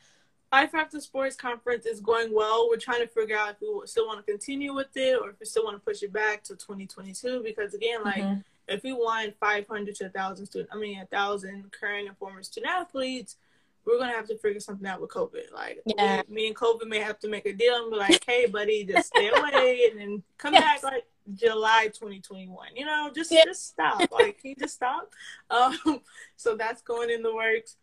Life 0.50 0.74
After 0.74 1.00
Sports 1.00 1.36
Conference 1.36 1.84
is 1.84 2.00
going 2.00 2.34
well. 2.34 2.68
We're 2.70 2.78
trying 2.78 3.00
to 3.00 3.06
figure 3.06 3.36
out 3.36 3.50
if 3.50 3.56
we 3.60 3.68
still 3.86 4.06
want 4.06 4.24
to 4.24 4.30
continue 4.30 4.74
with 4.74 4.96
it 4.96 5.20
or 5.20 5.30
if 5.30 5.40
we 5.40 5.46
still 5.46 5.64
want 5.64 5.76
to 5.76 5.80
push 5.80 6.02
it 6.02 6.12
back 6.12 6.42
to 6.44 6.54
2022 6.54 7.42
because 7.42 7.74
again, 7.74 8.02
like. 8.04 8.22
Mm-hmm 8.22 8.40
if 8.68 8.82
we 8.82 8.92
want 8.92 9.34
500 9.40 9.94
to 9.96 10.04
1,000 10.04 10.46
students, 10.46 10.72
I 10.74 10.78
mean, 10.78 10.98
1,000 10.98 11.72
current 11.72 12.08
and 12.08 12.16
former 12.16 12.42
student 12.42 12.72
athletes, 12.72 13.36
we're 13.84 13.98
gonna 13.98 14.12
have 14.12 14.28
to 14.28 14.36
figure 14.36 14.60
something 14.60 14.86
out 14.86 15.00
with 15.00 15.10
COVID. 15.10 15.52
Like, 15.52 15.80
yeah. 15.86 16.20
we, 16.28 16.34
me 16.34 16.46
and 16.48 16.56
COVID 16.56 16.86
may 16.86 16.98
have 16.98 17.18
to 17.20 17.28
make 17.28 17.46
a 17.46 17.54
deal 17.54 17.74
and 17.76 17.90
be 17.90 17.96
like, 17.96 18.22
"Hey, 18.26 18.44
buddy, 18.44 18.84
just 18.84 19.08
stay 19.08 19.28
away 19.34 19.88
and 19.90 19.98
then 19.98 20.22
come 20.36 20.52
yes. 20.52 20.62
back 20.62 20.82
like 20.82 21.06
July 21.32 21.86
2021." 21.86 22.76
You 22.76 22.84
know, 22.84 23.10
just 23.14 23.32
yeah. 23.32 23.44
just 23.46 23.66
stop. 23.66 23.98
Like, 24.12 24.40
can 24.40 24.50
you 24.50 24.56
just 24.56 24.74
stop? 24.74 25.14
Um, 25.50 26.02
so 26.36 26.54
that's 26.54 26.82
going 26.82 27.08
in 27.08 27.22
the 27.22 27.34
works. 27.34 27.76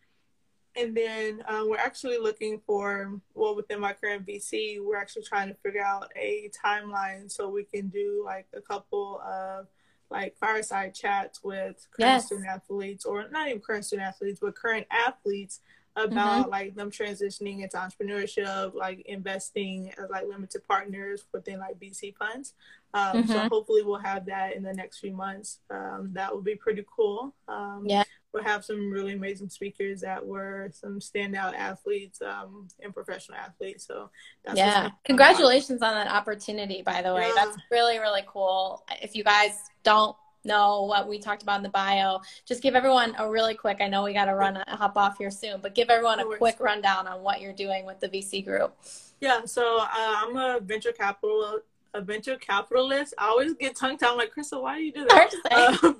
And 0.76 0.94
then 0.94 1.42
uh, 1.48 1.64
we're 1.66 1.78
actually 1.78 2.18
looking 2.18 2.60
for, 2.66 3.18
well, 3.34 3.56
within 3.56 3.80
my 3.80 3.94
current 3.94 4.26
VC, 4.26 4.78
we're 4.82 4.98
actually 4.98 5.22
trying 5.22 5.48
to 5.48 5.54
figure 5.54 5.82
out 5.82 6.10
a 6.16 6.50
timeline 6.64 7.30
so 7.30 7.48
we 7.48 7.64
can 7.64 7.88
do 7.88 8.22
like 8.24 8.46
a 8.54 8.60
couple 8.60 9.20
of 9.26 9.66
like 10.10 10.36
fireside 10.38 10.94
chats 10.94 11.42
with 11.42 11.86
current 11.90 12.12
yes. 12.12 12.26
student 12.26 12.46
athletes 12.46 13.04
or 13.04 13.28
not 13.30 13.48
even 13.48 13.60
current 13.60 13.84
student 13.84 14.06
athletes 14.06 14.38
but 14.40 14.54
current 14.54 14.86
athletes 14.90 15.60
about 15.96 16.42
mm-hmm. 16.42 16.50
like 16.50 16.74
them 16.74 16.90
transitioning 16.90 17.62
into 17.62 17.76
entrepreneurship 17.76 18.74
like 18.74 19.00
investing 19.06 19.92
as 19.98 20.10
like 20.10 20.26
limited 20.28 20.62
partners 20.68 21.24
within 21.32 21.58
like 21.58 21.78
vc 21.80 22.14
funds 22.16 22.52
um, 22.94 23.16
mm-hmm. 23.16 23.32
so 23.32 23.48
hopefully 23.48 23.82
we'll 23.82 23.98
have 23.98 24.26
that 24.26 24.54
in 24.54 24.62
the 24.62 24.72
next 24.72 24.98
few 24.98 25.12
months 25.12 25.60
um, 25.70 26.10
that 26.12 26.34
would 26.34 26.44
be 26.44 26.54
pretty 26.54 26.84
cool 26.94 27.34
um, 27.48 27.84
yeah 27.86 28.04
we'll 28.36 28.44
have 28.44 28.64
some 28.64 28.90
really 28.90 29.14
amazing 29.14 29.48
speakers 29.48 30.02
that 30.02 30.24
were 30.24 30.68
some 30.72 31.00
standout 31.00 31.54
athletes 31.54 32.20
um, 32.20 32.68
and 32.82 32.92
professional 32.92 33.38
athletes. 33.38 33.86
So 33.86 34.10
yeah, 34.54 34.90
congratulations 35.04 35.82
on 35.82 35.94
that 35.94 36.08
opportunity. 36.08 36.82
By 36.82 37.00
the 37.02 37.14
way, 37.14 37.28
yeah. 37.28 37.32
that's 37.34 37.56
really 37.70 37.98
really 37.98 38.22
cool. 38.26 38.84
If 39.02 39.16
you 39.16 39.24
guys 39.24 39.52
don't 39.82 40.14
know 40.44 40.82
what 40.82 41.08
we 41.08 41.18
talked 41.18 41.42
about 41.42 41.56
in 41.56 41.62
the 41.62 41.70
bio, 41.70 42.20
just 42.44 42.62
give 42.62 42.74
everyone 42.74 43.14
a 43.18 43.28
really 43.28 43.54
quick. 43.54 43.78
I 43.80 43.88
know 43.88 44.04
we 44.04 44.12
got 44.12 44.26
to 44.26 44.34
run 44.34 44.62
hop 44.68 44.96
off 44.96 45.18
here 45.18 45.30
soon, 45.30 45.60
but 45.62 45.74
give 45.74 45.88
everyone 45.88 46.20
a 46.20 46.36
quick 46.36 46.60
rundown 46.60 47.06
on 47.06 47.22
what 47.22 47.40
you're 47.40 47.54
doing 47.54 47.86
with 47.86 48.00
the 48.00 48.08
VC 48.08 48.44
group. 48.44 48.76
Yeah, 49.20 49.46
so 49.46 49.78
uh, 49.80 49.88
I'm 49.94 50.36
a 50.36 50.60
venture 50.60 50.92
capital 50.92 51.60
a 51.96 52.00
venture 52.02 52.36
capitalist. 52.36 53.14
I 53.18 53.28
always 53.28 53.54
get 53.54 53.74
tongue 53.74 53.96
tied. 53.96 54.10
I'm 54.10 54.18
like, 54.18 54.30
Crystal, 54.30 54.62
why 54.62 54.76
do 54.76 54.84
you 54.84 54.92
do 54.92 55.06
that? 55.06 55.32
A 55.50 55.94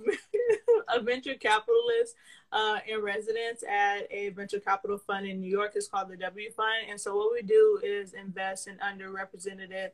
venture 1.16 1.38
capitalist 1.38 2.14
uh, 2.52 2.78
in 2.86 3.00
residence 3.00 3.62
at 3.62 4.06
a 4.10 4.28
venture 4.30 4.60
capital 4.60 4.98
fund 4.98 5.26
in 5.26 5.40
New 5.40 5.50
York. 5.50 5.72
It's 5.74 5.88
called 5.88 6.10
the 6.10 6.16
W 6.16 6.50
Fund. 6.52 6.90
And 6.90 7.00
so 7.00 7.16
what 7.16 7.32
we 7.32 7.42
do 7.42 7.80
is 7.82 8.12
invest 8.12 8.68
in 8.68 8.76
underrepresented 8.76 9.90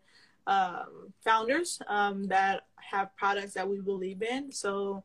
um, 0.46 1.12
founders 1.20 1.80
um, 1.86 2.26
that 2.26 2.66
have 2.76 3.16
products 3.16 3.54
that 3.54 3.68
we 3.68 3.80
believe 3.80 4.22
in. 4.22 4.50
So 4.50 5.04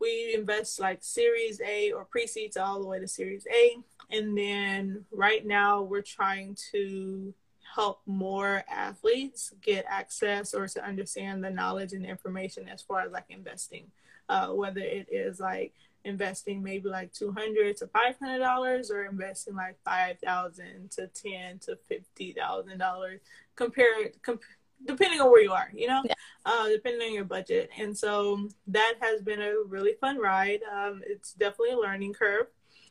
we 0.00 0.34
invest 0.34 0.78
like 0.78 0.98
Series 1.02 1.60
A 1.60 1.90
or 1.90 2.04
pre-seeds 2.04 2.56
all 2.56 2.80
the 2.80 2.86
way 2.86 3.00
to 3.00 3.08
Series 3.08 3.46
A. 3.52 3.76
And 4.10 4.38
then 4.38 5.04
right 5.10 5.44
now 5.44 5.82
we're 5.82 6.02
trying 6.02 6.56
to 6.72 7.34
help 7.74 8.00
more 8.06 8.64
athletes 8.70 9.52
get 9.60 9.84
access 9.88 10.54
or 10.54 10.68
to 10.68 10.84
understand 10.84 11.42
the 11.42 11.50
knowledge 11.50 11.92
and 11.92 12.06
information 12.06 12.68
as 12.68 12.80
far 12.80 13.00
as 13.00 13.12
like 13.12 13.26
investing, 13.28 13.86
uh, 14.28 14.48
whether 14.48 14.80
it 14.80 15.08
is 15.10 15.40
like 15.40 15.72
investing 16.04 16.62
maybe 16.62 16.88
like 16.88 17.12
200 17.12 17.76
to 17.76 17.86
500 17.88 18.38
dollars 18.38 18.90
or 18.90 19.04
investing 19.04 19.54
like 19.54 19.76
5000 19.84 20.90
to 20.92 21.08
10 21.08 21.58
to 21.60 21.76
50 21.88 22.32
thousand 22.32 22.78
dollars 22.78 23.20
compared 23.56 24.20
comp- 24.22 24.40
depending 24.86 25.20
on 25.20 25.30
where 25.30 25.42
you 25.42 25.52
are 25.52 25.70
you 25.74 25.88
know 25.88 26.00
yeah. 26.04 26.14
uh, 26.46 26.68
depending 26.68 27.08
on 27.08 27.14
your 27.14 27.24
budget 27.24 27.68
and 27.78 27.96
so 27.96 28.48
that 28.68 28.94
has 29.00 29.20
been 29.22 29.42
a 29.42 29.52
really 29.66 29.94
fun 30.00 30.18
ride 30.18 30.60
um, 30.72 31.02
it's 31.04 31.32
definitely 31.32 31.72
a 31.72 31.78
learning 31.78 32.12
curve 32.12 32.46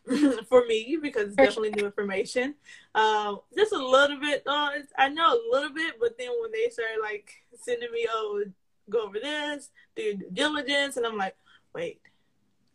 for 0.47 0.65
me 0.65 0.97
because 1.02 1.28
it's 1.28 1.36
definitely 1.36 1.71
new 1.71 1.86
information. 1.86 2.56
Um, 2.95 3.39
just 3.56 3.73
a 3.73 3.78
little 3.78 4.19
bit. 4.19 4.43
Uh, 4.45 4.69
I 4.97 5.10
know 5.10 5.34
a 5.34 5.41
little 5.52 5.73
bit, 5.73 5.95
but 6.00 6.17
then 6.17 6.30
when 6.39 6.52
they 6.52 6.69
started 6.69 7.00
like 7.02 7.30
sending 7.60 7.91
me, 7.91 8.08
oh, 8.10 8.43
go 8.89 9.06
over 9.06 9.19
this, 9.19 9.69
do 9.95 10.02
your 10.02 10.13
due 10.15 10.30
diligence, 10.32 10.97
and 10.97 11.06
I'm 11.06 11.17
like, 11.17 11.36
wait, 11.73 12.02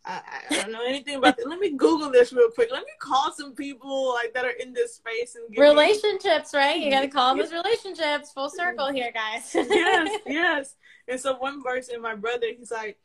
I, 0.05 0.21
I 0.51 0.55
don't 0.57 0.73
know 0.73 0.85
anything 0.85 1.17
about 1.17 1.37
this. 1.37 1.47
Let 1.47 1.61
me 1.61 1.71
Google 1.71 2.11
this 2.11 2.33
real 2.33 2.51
quick. 2.51 2.71
Let 2.73 2.83
me 2.83 2.93
call 2.99 3.33
some 3.33 3.55
people 3.55 4.15
like 4.15 4.35
that 4.35 4.45
are 4.45 4.51
in 4.51 4.73
this 4.73 4.97
space 4.97 5.37
and 5.37 5.57
relationships, 5.57 6.53
me... 6.53 6.59
right? 6.59 6.81
You 6.81 6.91
got 6.91 7.03
to 7.03 7.09
call 7.09 7.35
them 7.35 7.45
as 7.45 7.53
relationships. 7.53 8.33
Full 8.33 8.51
circle 8.51 8.91
here, 8.91 9.13
guys. 9.13 9.51
yes, 9.55 10.21
yes. 10.27 10.75
And 11.07 11.21
so 11.21 11.37
one 11.37 11.63
person, 11.63 12.01
my 12.01 12.17
brother, 12.17 12.49
he's 12.57 12.73
like, 12.73 12.99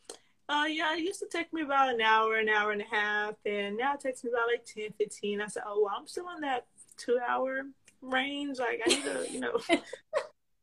uh, 0.50 0.66
yeah, 0.68 0.96
it 0.96 1.02
used 1.02 1.20
to 1.20 1.28
take 1.32 1.52
me 1.54 1.62
about 1.62 1.94
an 1.94 2.02
hour, 2.02 2.38
an 2.38 2.50
hour 2.50 2.72
and 2.72 2.82
a 2.82 2.96
half, 2.96 3.36
and 3.46 3.78
now 3.78 3.94
it 3.94 4.00
takes 4.00 4.24
me 4.24 4.32
about 4.32 4.48
like 4.48 4.66
10, 4.66 4.94
15. 4.98 5.42
I 5.42 5.48
said, 5.48 5.64
oh, 5.68 5.84
well, 5.84 5.94
I'm 5.98 6.08
still 6.08 6.26
in 6.36 6.42
that 6.42 6.66
two 6.96 7.20
hour 7.28 7.64
range. 8.02 8.58
Like, 8.58 8.82
I 8.86 8.90
need 8.90 9.04
to, 9.04 9.28
you 9.30 9.40
know. 9.40 9.60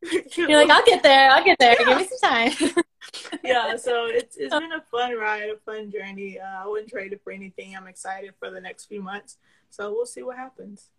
You're 0.35 0.57
like, 0.57 0.69
I'll 0.69 0.85
get 0.85 1.03
there. 1.03 1.29
I'll 1.29 1.43
get 1.43 1.59
there. 1.59 1.75
Yeah. 1.79 1.85
Give 1.85 1.97
me 1.97 2.07
some 2.07 2.29
time. 2.29 2.83
yeah, 3.43 3.75
so 3.75 4.05
it's 4.05 4.37
it's 4.37 4.53
been 4.59 4.71
a 4.71 4.81
fun 4.91 5.17
ride, 5.17 5.49
a 5.49 5.57
fun 5.65 5.91
journey. 5.91 6.39
Uh, 6.39 6.63
I 6.63 6.67
wouldn't 6.67 6.89
trade 6.89 7.13
it 7.13 7.21
for 7.23 7.31
anything. 7.31 7.75
I'm 7.75 7.87
excited 7.87 8.33
for 8.39 8.49
the 8.49 8.61
next 8.61 8.85
few 8.85 9.01
months. 9.01 9.37
So 9.69 9.91
we'll 9.91 10.05
see 10.05 10.23
what 10.23 10.37
happens. 10.37 10.89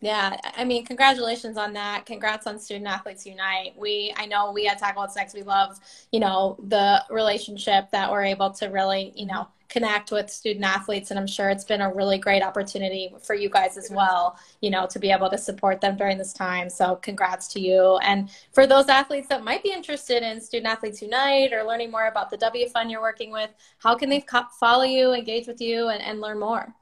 Yeah, 0.00 0.36
I 0.56 0.64
mean, 0.64 0.84
congratulations 0.84 1.56
on 1.56 1.74
that. 1.74 2.06
Congrats 2.06 2.48
on 2.48 2.58
Student 2.58 2.88
Athletes 2.88 3.24
Unite. 3.24 3.74
We, 3.78 4.12
I 4.16 4.26
know 4.26 4.50
we 4.50 4.66
at 4.66 4.80
Tackle 4.80 5.02
What's 5.02 5.14
Next, 5.14 5.32
we 5.32 5.44
love, 5.44 5.78
you 6.10 6.18
know, 6.18 6.56
the 6.66 7.04
relationship 7.08 7.88
that 7.92 8.10
we're 8.10 8.24
able 8.24 8.50
to 8.50 8.66
really, 8.66 9.12
you 9.14 9.26
know, 9.26 9.46
connect 9.72 10.12
with 10.12 10.30
student 10.30 10.64
athletes. 10.64 11.10
And 11.10 11.18
I'm 11.18 11.26
sure 11.26 11.48
it's 11.48 11.64
been 11.64 11.80
a 11.80 11.92
really 11.92 12.18
great 12.18 12.42
opportunity 12.42 13.14
for 13.22 13.34
you 13.34 13.48
guys 13.48 13.76
as 13.76 13.90
well, 13.90 14.38
you 14.60 14.70
know, 14.70 14.86
to 14.86 14.98
be 14.98 15.10
able 15.10 15.30
to 15.30 15.38
support 15.38 15.80
them 15.80 15.96
during 15.96 16.18
this 16.18 16.34
time. 16.34 16.68
So 16.68 16.96
congrats 16.96 17.48
to 17.54 17.60
you. 17.60 17.98
And 18.02 18.30
for 18.52 18.66
those 18.66 18.88
athletes 18.88 19.28
that 19.28 19.42
might 19.42 19.62
be 19.62 19.72
interested 19.72 20.22
in 20.22 20.40
Student 20.40 20.72
Athletes 20.72 21.00
Unite 21.00 21.52
or 21.52 21.64
learning 21.64 21.90
more 21.90 22.06
about 22.06 22.30
the 22.30 22.36
W 22.36 22.68
Fund 22.68 22.90
you're 22.90 23.00
working 23.00 23.32
with, 23.32 23.50
how 23.78 23.94
can 23.94 24.10
they 24.10 24.24
follow 24.60 24.84
you, 24.84 25.12
engage 25.12 25.46
with 25.46 25.60
you, 25.60 25.88
and, 25.88 26.02
and 26.02 26.20
learn 26.20 26.38
more? 26.38 26.74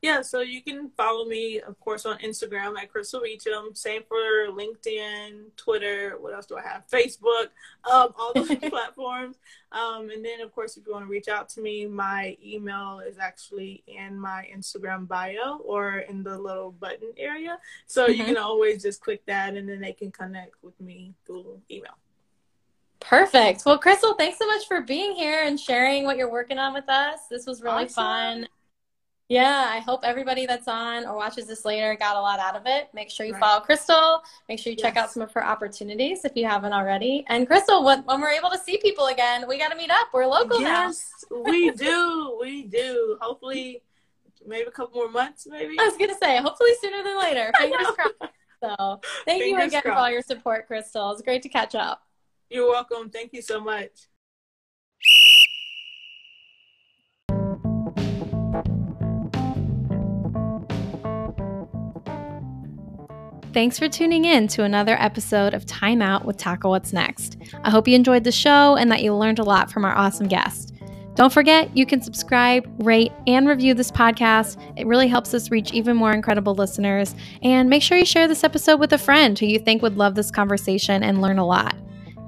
Yeah, 0.00 0.22
so 0.22 0.40
you 0.40 0.62
can 0.62 0.90
follow 0.96 1.24
me, 1.24 1.60
of 1.60 1.78
course, 1.80 2.06
on 2.06 2.18
Instagram 2.18 2.78
at 2.78 2.88
Crystal 2.88 3.20
Beacham. 3.20 3.74
Same 3.74 4.02
for 4.06 4.16
LinkedIn, 4.48 5.56
Twitter. 5.56 6.16
What 6.20 6.34
else 6.34 6.46
do 6.46 6.56
I 6.56 6.62
have? 6.62 6.84
Facebook, 6.86 7.48
um, 7.90 8.14
all 8.16 8.32
those 8.32 8.54
platforms. 8.70 9.38
Um, 9.72 10.10
and 10.10 10.24
then, 10.24 10.40
of 10.40 10.54
course, 10.54 10.76
if 10.76 10.86
you 10.86 10.92
want 10.92 11.04
to 11.04 11.10
reach 11.10 11.26
out 11.26 11.48
to 11.50 11.60
me, 11.60 11.84
my 11.86 12.36
email 12.44 13.00
is 13.00 13.18
actually 13.18 13.82
in 13.88 14.16
my 14.16 14.48
Instagram 14.56 15.08
bio 15.08 15.58
or 15.64 15.98
in 15.98 16.22
the 16.22 16.38
little 16.38 16.70
button 16.70 17.12
area. 17.16 17.58
So 17.86 18.04
mm-hmm. 18.04 18.12
you 18.12 18.24
can 18.24 18.36
always 18.36 18.82
just 18.82 19.00
click 19.00 19.26
that, 19.26 19.56
and 19.56 19.68
then 19.68 19.80
they 19.80 19.92
can 19.92 20.12
connect 20.12 20.62
with 20.62 20.80
me 20.80 21.14
through 21.26 21.60
email. 21.72 21.98
Perfect. 23.00 23.64
Well, 23.64 23.78
Crystal, 23.78 24.14
thanks 24.14 24.38
so 24.38 24.46
much 24.46 24.66
for 24.66 24.80
being 24.80 25.14
here 25.14 25.42
and 25.44 25.58
sharing 25.58 26.04
what 26.04 26.16
you're 26.16 26.30
working 26.30 26.58
on 26.58 26.72
with 26.72 26.88
us. 26.88 27.20
This 27.28 27.46
was 27.46 27.62
really 27.62 27.84
awesome. 27.84 27.94
fun. 27.94 28.48
Yeah, 29.28 29.66
I 29.68 29.80
hope 29.80 30.00
everybody 30.04 30.46
that's 30.46 30.68
on 30.68 31.04
or 31.04 31.14
watches 31.14 31.46
this 31.46 31.66
later 31.66 31.94
got 32.00 32.16
a 32.16 32.20
lot 32.20 32.40
out 32.40 32.56
of 32.56 32.62
it. 32.64 32.88
Make 32.94 33.10
sure 33.10 33.26
you 33.26 33.34
right. 33.34 33.40
follow 33.40 33.60
Crystal. 33.60 34.22
Make 34.48 34.58
sure 34.58 34.70
you 34.70 34.76
check 34.76 34.96
out 34.96 35.10
some 35.10 35.22
of 35.22 35.30
her 35.32 35.44
opportunities 35.44 36.24
if 36.24 36.34
you 36.34 36.46
haven't 36.46 36.72
already. 36.72 37.26
And 37.28 37.46
Crystal, 37.46 37.84
when, 37.84 38.04
when 38.04 38.22
we're 38.22 38.30
able 38.30 38.48
to 38.48 38.58
see 38.58 38.78
people 38.78 39.08
again, 39.08 39.46
we 39.46 39.58
got 39.58 39.68
to 39.68 39.76
meet 39.76 39.90
up. 39.90 40.08
We're 40.14 40.24
local 40.24 40.58
yes, 40.60 41.12
now. 41.30 41.36
Yes, 41.36 41.44
we 41.44 41.70
do. 41.72 42.38
We 42.40 42.62
do. 42.62 43.18
Hopefully, 43.20 43.82
maybe 44.46 44.66
a 44.66 44.70
couple 44.70 44.98
more 45.02 45.10
months, 45.10 45.46
maybe. 45.46 45.78
I 45.78 45.84
was 45.84 45.98
going 45.98 46.10
to 46.10 46.16
say, 46.16 46.38
hopefully 46.38 46.70
sooner 46.80 47.02
than 47.02 47.18
later. 47.18 47.52
Fingers 47.58 47.86
crossed. 47.88 48.14
So 48.62 49.00
thank 49.26 49.42
Fingers 49.42 49.44
you 49.44 49.56
again 49.56 49.82
crossed. 49.82 49.84
for 49.84 49.92
all 49.92 50.10
your 50.10 50.22
support, 50.22 50.66
Crystal. 50.66 51.12
It's 51.12 51.20
great 51.20 51.42
to 51.42 51.50
catch 51.50 51.74
up. 51.74 52.02
You're 52.48 52.66
welcome. 52.66 53.10
Thank 53.10 53.34
you 53.34 53.42
so 53.42 53.60
much. 53.60 53.90
Thanks 63.58 63.76
for 63.76 63.88
tuning 63.88 64.24
in 64.24 64.46
to 64.48 64.62
another 64.62 64.96
episode 65.00 65.52
of 65.52 65.66
Time 65.66 66.00
Out 66.00 66.24
with 66.24 66.36
Tackle 66.36 66.70
What's 66.70 66.92
Next. 66.92 67.38
I 67.64 67.70
hope 67.70 67.88
you 67.88 67.96
enjoyed 67.96 68.22
the 68.22 68.30
show 68.30 68.76
and 68.76 68.88
that 68.92 69.02
you 69.02 69.12
learned 69.12 69.40
a 69.40 69.42
lot 69.42 69.68
from 69.68 69.84
our 69.84 69.96
awesome 69.96 70.28
guest. 70.28 70.74
Don't 71.16 71.32
forget, 71.32 71.76
you 71.76 71.84
can 71.84 72.00
subscribe, 72.00 72.72
rate, 72.86 73.10
and 73.26 73.48
review 73.48 73.74
this 73.74 73.90
podcast. 73.90 74.62
It 74.76 74.86
really 74.86 75.08
helps 75.08 75.34
us 75.34 75.50
reach 75.50 75.72
even 75.72 75.96
more 75.96 76.12
incredible 76.12 76.54
listeners. 76.54 77.16
And 77.42 77.68
make 77.68 77.82
sure 77.82 77.98
you 77.98 78.04
share 78.04 78.28
this 78.28 78.44
episode 78.44 78.78
with 78.78 78.92
a 78.92 78.96
friend 78.96 79.36
who 79.36 79.46
you 79.46 79.58
think 79.58 79.82
would 79.82 79.96
love 79.96 80.14
this 80.14 80.30
conversation 80.30 81.02
and 81.02 81.20
learn 81.20 81.40
a 81.40 81.44
lot. 81.44 81.74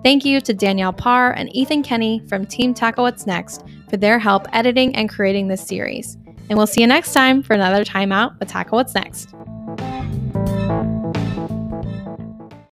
Thank 0.02 0.24
you 0.24 0.40
to 0.40 0.52
Danielle 0.52 0.92
Parr 0.92 1.30
and 1.30 1.54
Ethan 1.54 1.84
Kenny 1.84 2.24
from 2.28 2.44
Team 2.44 2.74
Tackle 2.74 3.04
What's 3.04 3.28
Next 3.28 3.62
for 3.88 3.98
their 3.98 4.18
help 4.18 4.48
editing 4.52 4.96
and 4.96 5.08
creating 5.08 5.46
this 5.46 5.64
series. 5.64 6.16
And 6.48 6.56
we'll 6.56 6.66
see 6.66 6.80
you 6.80 6.88
next 6.88 7.12
time 7.12 7.44
for 7.44 7.54
another 7.54 7.84
Time 7.84 8.10
Out 8.10 8.36
with 8.40 8.48
Tackle 8.48 8.78
What's 8.78 8.96
Next. 8.96 9.32